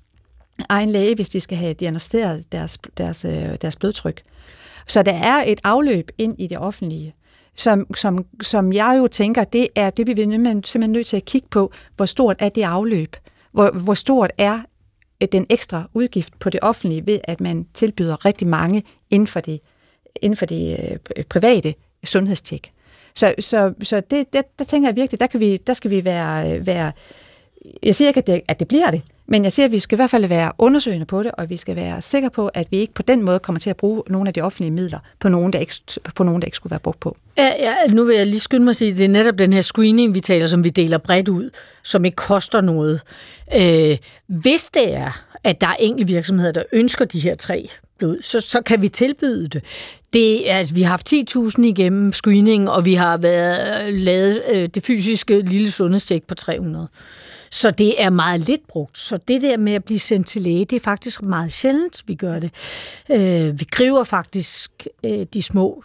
[0.68, 4.22] egen læge, hvis de skal have diagnosticeret deres, deres, øh, deres blodtryk.
[4.86, 7.14] Så der er et afløb ind i det offentlige,
[7.57, 11.48] som, som, som jeg jo tænker, det er det, vi simpelthen nødt til at kigge
[11.50, 13.16] på, hvor stort er det afløb?
[13.52, 14.61] Hvor, hvor stort er
[15.22, 19.40] øh, den ekstra udgift på det offentlige ved, at man tilbyder rigtig mange inden for
[19.40, 19.61] det,
[20.22, 21.74] inden for det øh, private
[22.05, 22.72] sundhedstjek.
[23.14, 26.05] Så, så, så det, det, der tænker jeg virkelig, der, kan vi, der skal vi
[26.05, 26.92] være, øh, være
[27.82, 29.97] jeg siger ikke, at det, at det bliver det, men jeg siger, at vi skal
[29.97, 32.77] i hvert fald være undersøgende på det, og vi skal være sikre på, at vi
[32.77, 35.53] ikke på den måde kommer til at bruge nogle af de offentlige midler på nogen,
[35.53, 35.75] der ikke,
[36.14, 37.16] på nogen, der ikke skulle være brugt på.
[37.37, 39.53] Ja, ja, nu vil jeg lige skynde mig at sige, at det er netop den
[39.53, 41.51] her screening, vi taler, som vi deler bredt ud,
[41.83, 43.01] som ikke koster noget.
[43.57, 43.97] Øh,
[44.27, 47.68] hvis det er, at der er enkelte virksomheder, der ønsker de her tre
[47.99, 49.64] blod, så, så kan vi tilbyde det.
[50.12, 54.43] Det er, altså, vi har haft 10.000 igennem screening, og vi har været, øh, lavet
[54.53, 56.89] øh, det fysiske lille sundhedstjek på 300.
[57.55, 58.98] Så det er meget lidt brugt.
[58.98, 62.14] Så det der med at blive sendt til læge, det er faktisk meget sjældent, vi
[62.14, 62.50] gør det.
[63.11, 65.84] Øh, vi griber faktisk øh, de små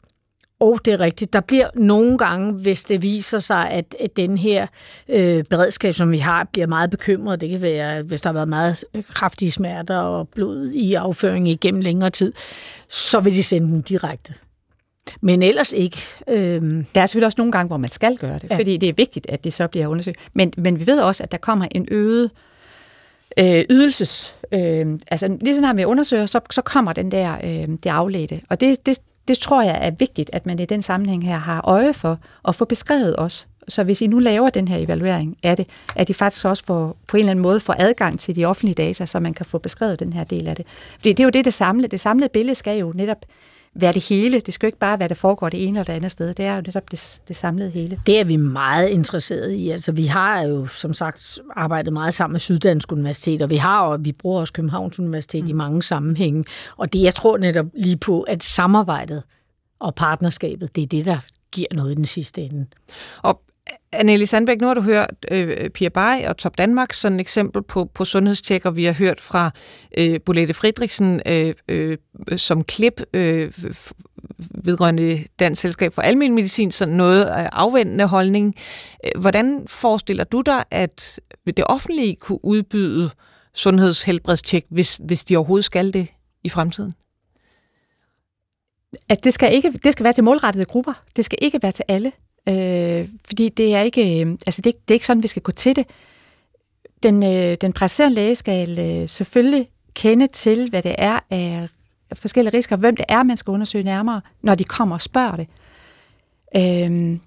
[0.59, 1.34] og det er rigtigt.
[1.34, 4.67] Der bliver nogle gange, hvis det viser sig, at, at den her
[5.09, 7.41] øh, beredskab, som vi har, bliver meget bekymret.
[7.41, 11.82] Det kan være, hvis der har været meget kraftige smerter og blod i afføringen igennem
[11.82, 12.34] længere tid,
[12.89, 14.34] så vil de sende den direkte.
[15.22, 15.97] Men ellers ikke.
[16.28, 16.86] Øhm.
[16.95, 18.57] Der er selvfølgelig også nogle gange, hvor man skal gøre det, ja.
[18.57, 20.18] fordi det er vigtigt, at det så bliver undersøgt.
[20.34, 22.32] Men, men vi ved også, at der kommer en øget
[23.38, 24.36] øh, ydelses...
[24.51, 28.41] Øh, altså lige sådan her med undersøger, så, så kommer den der øh, det afledte.
[28.49, 31.62] Og det, det, det tror jeg er vigtigt, at man i den sammenhæng her har
[31.62, 33.45] øje for at få beskrevet også.
[33.68, 36.97] Så hvis I nu laver den her evaluering af det, at I faktisk også får,
[37.07, 39.57] på en eller anden måde får adgang til de offentlige data, så man kan få
[39.57, 40.66] beskrevet den her del af det.
[40.95, 41.88] Fordi det er jo det, det samlede.
[41.88, 43.26] Det samlede billede skal jo netop
[43.82, 44.40] være det hele.
[44.40, 46.34] Det skal jo ikke bare være, der foregår det ene eller det andet sted.
[46.34, 48.00] Det er jo netop det, det samlede hele.
[48.06, 49.70] Det er vi meget interesserede i.
[49.70, 53.82] Altså, vi har jo, som sagt, arbejdet meget sammen med Syddansk Universitet, og vi har
[53.82, 55.50] og vi bruger også Københavns Universitet mm.
[55.50, 56.46] i mange sammenhænge.
[56.78, 59.24] Og det, jeg tror netop lige på, at samarbejdet
[59.80, 61.18] og partnerskabet, det er det, der
[61.52, 62.66] giver noget i den sidste ende.
[63.22, 63.42] Og
[63.91, 67.63] Anneli Sandbæk, nu har du hørt øh, Pia Bay og Top Danmark sådan et eksempel
[67.63, 68.72] på, på sundhedstjekker.
[68.72, 69.51] Vi har hørt fra
[69.97, 71.97] øh, Bolette Friedrichsen øh, øh,
[72.38, 73.51] som klip øh,
[74.63, 78.55] vedrørende Dansk Selskab for Almen Medicin, sådan noget øh, afvendende holdning.
[79.05, 83.09] Øh, hvordan forestiller du dig, at det offentlige kunne udbyde
[83.53, 86.07] sundhedshelbredstjek, hvis, hvis de overhovedet skal det
[86.43, 86.93] i fremtiden?
[89.09, 91.03] At det skal ikke det skal være til målrettede grupper.
[91.15, 92.11] Det skal ikke være til alle.
[92.50, 95.52] Øh, fordi det er ikke, øh, altså det, det er ikke sådan, vi skal gå
[95.52, 95.86] til det.
[97.04, 101.68] Den, øh, den presserende læge skal øh, selvfølgelig kende til, hvad det er af
[102.14, 105.47] forskellige risker, hvem det er, man skal undersøge nærmere, når de kommer og spørger det.
[106.56, 107.20] Øh,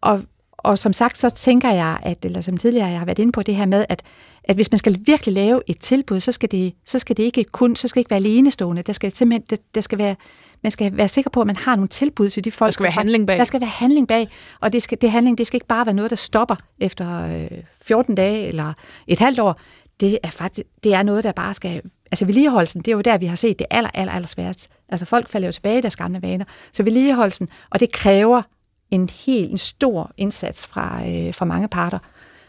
[0.00, 0.18] og,
[0.62, 3.42] og som sagt, så tænker jeg, at, eller som tidligere jeg har været inde på
[3.42, 4.02] det her med, at,
[4.44, 7.44] at hvis man skal virkelig lave et tilbud, så skal det, så skal det ikke
[7.44, 8.82] kun, så skal det ikke være alenestående.
[8.82, 10.14] Der skal simpelthen, der, der skal være
[10.62, 12.68] man skal være sikker på, at man har nogle tilbud til de folk.
[12.68, 13.38] Der skal være handling bag.
[13.38, 14.28] Der skal være handling bag,
[14.60, 17.58] og det, skal, det handling det skal ikke bare være noget, der stopper efter øh,
[17.82, 18.72] 14 dage eller
[19.06, 19.60] et halvt år.
[20.00, 21.82] Det er faktisk det er noget, der bare skal...
[22.10, 24.70] Altså vedligeholdelsen, det er jo der, vi har set det aller, aller, aller sværest.
[24.88, 26.44] Altså folk falder jo tilbage i deres gamle vaner.
[26.72, 28.42] Så vedligeholdelsen, og det kræver
[28.92, 31.98] en helt en stor indsats fra, øh, fra mange parter.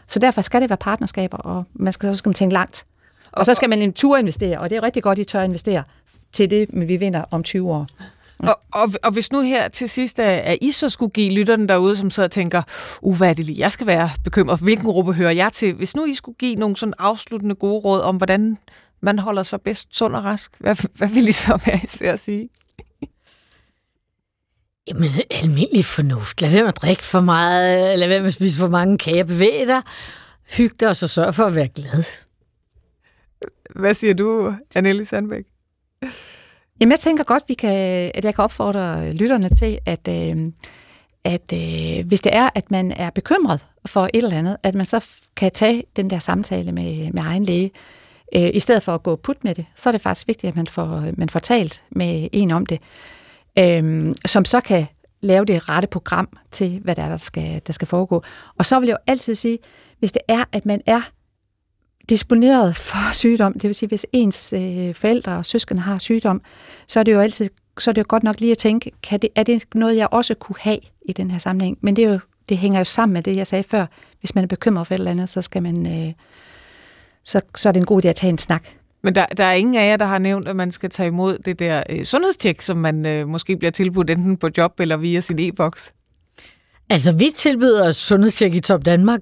[0.08, 2.86] Så derfor skal det være partnerskaber, og man skal, så skal man tænke langt.
[3.32, 5.82] Og så skal man en tur investere, og det er rigtig godt, I tør investere
[6.32, 7.86] til det, men vi vinder om 20 år.
[8.38, 11.96] Og, og, og hvis nu her til sidst, at I så skulle give lytterne derude,
[11.96, 12.62] som sidder og tænker,
[13.02, 15.72] uh, hvad er det lige, jeg skal være bekymret for, hvilken gruppe hører jeg til?
[15.72, 18.58] Hvis nu I skulle give nogle sådan afsluttende gode råd om, hvordan
[19.00, 22.20] man holder sig bedst sund og rask, hvad, hvad vil I så være i at
[22.20, 22.48] sige?
[24.88, 26.40] Jamen, almindelig fornuft.
[26.40, 29.24] Lad være med at drikke for meget, lad være med at spise for mange kager,
[29.24, 29.82] bevæg dig,
[30.56, 32.04] hyg dig, og så sørg for at være glad.
[33.74, 35.44] Hvad siger du, Anneli Sandbæk?
[36.80, 40.52] Jamen, jeg tænker godt, vi kan, at jeg kan opfordre lytterne til, at, øh,
[41.24, 44.86] at øh, hvis det er, at man er bekymret for et eller andet, at man
[44.86, 45.06] så
[45.36, 47.70] kan tage den der samtale med, med egen læge,
[48.36, 50.56] øh, i stedet for at gå put med det, så er det faktisk vigtigt, at
[50.56, 52.80] man får, man får talt med en om det,
[53.58, 54.86] øh, som så kan
[55.20, 58.22] lave det rette program til, hvad der, er, der, skal, der skal foregå.
[58.58, 59.58] Og så vil jeg jo altid sige,
[59.98, 61.00] hvis det er, at man er
[62.08, 66.40] disponeret for sygdom, det vil sige, hvis ens øh, forældre og søskende har sygdom,
[66.88, 67.48] så er det jo altid
[67.78, 70.08] så er det jo godt nok lige at tænke, kan det, er det noget, jeg
[70.10, 70.78] også kunne have
[71.08, 71.78] i den her sammenhæng?
[71.80, 73.86] Men det, er jo, det hænger jo sammen med det, jeg sagde før.
[74.20, 76.12] Hvis man er bekymret for et eller andet, så, skal man, øh,
[77.24, 78.68] så, så er det en god idé at tage en snak.
[79.04, 81.38] Men der, der er ingen af jer, der har nævnt, at man skal tage imod
[81.38, 85.20] det der øh, sundhedstjek, som man øh, måske bliver tilbudt enten på job eller via
[85.20, 85.92] sin e-boks.
[86.90, 89.20] Altså, vi tilbyder sundhedstjek i Top Danmark,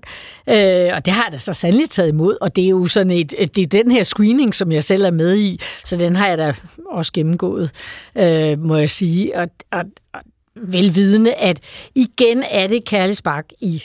[0.48, 3.10] øh, og det har jeg da så sandelig taget imod, og det er jo sådan
[3.10, 6.28] et, det er den her screening, som jeg selv er med i, så den har
[6.28, 6.54] jeg da
[6.90, 7.70] også gennemgået,
[8.18, 10.20] øh, må jeg sige, og, og, og
[10.56, 11.60] velvidende, at
[11.94, 13.82] igen er det kærlig spark i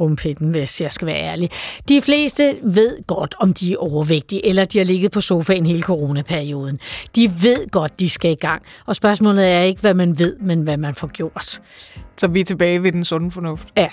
[0.00, 1.50] rumpetten, hvis jeg skal være ærlig.
[1.88, 5.82] De fleste ved godt, om de er overvægtige, eller de har ligget på sofaen hele
[5.82, 6.80] coronaperioden.
[7.16, 8.62] De ved godt, de skal i gang.
[8.86, 11.60] Og spørgsmålet er ikke, hvad man ved, men hvad man får gjort.
[12.16, 13.68] Så vi er tilbage ved den sunde fornuft.
[13.76, 13.88] Ja.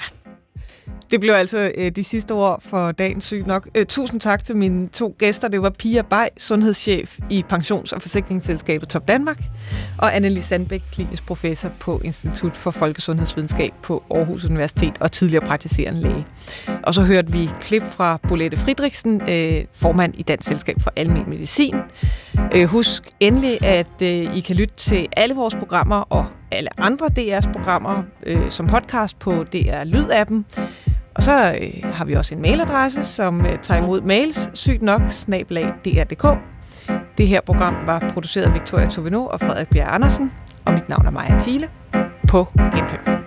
[1.12, 3.70] Det blev altså øh, de sidste ord for dagens syg nok.
[3.76, 5.48] Øh, tusind tak til mine to gæster.
[5.48, 9.40] Det var Pia Bay, sundhedschef i Pensions- og Forsikringsselskabet Top Danmark,
[9.98, 16.02] og Annelise Sandbæk, klinisk professor på Institut for Folkesundhedsvidenskab på Aarhus Universitet og tidligere praktiserende
[16.02, 16.26] læge.
[16.84, 21.30] Og så hørte vi klip fra Bolette Friedrichsen, øh, formand i Dansk Selskab for Almen
[21.30, 21.76] Medicin.
[22.54, 27.06] Øh, husk endelig, at øh, I kan lytte til alle vores programmer og alle andre
[27.20, 30.64] DR's programmer øh, som podcast på DR Lyd-appen.
[31.16, 35.02] Og så øh, har vi også en mailadresse, som øh, tager imod mails, sygt nok,
[35.10, 36.38] snablag dr.dk.
[37.18, 40.32] Det her program var produceret af Victoria Tovino og Frederik Bjerg Andersen,
[40.66, 41.70] og mit navn er Maja Thiele.
[42.28, 43.27] På genhør.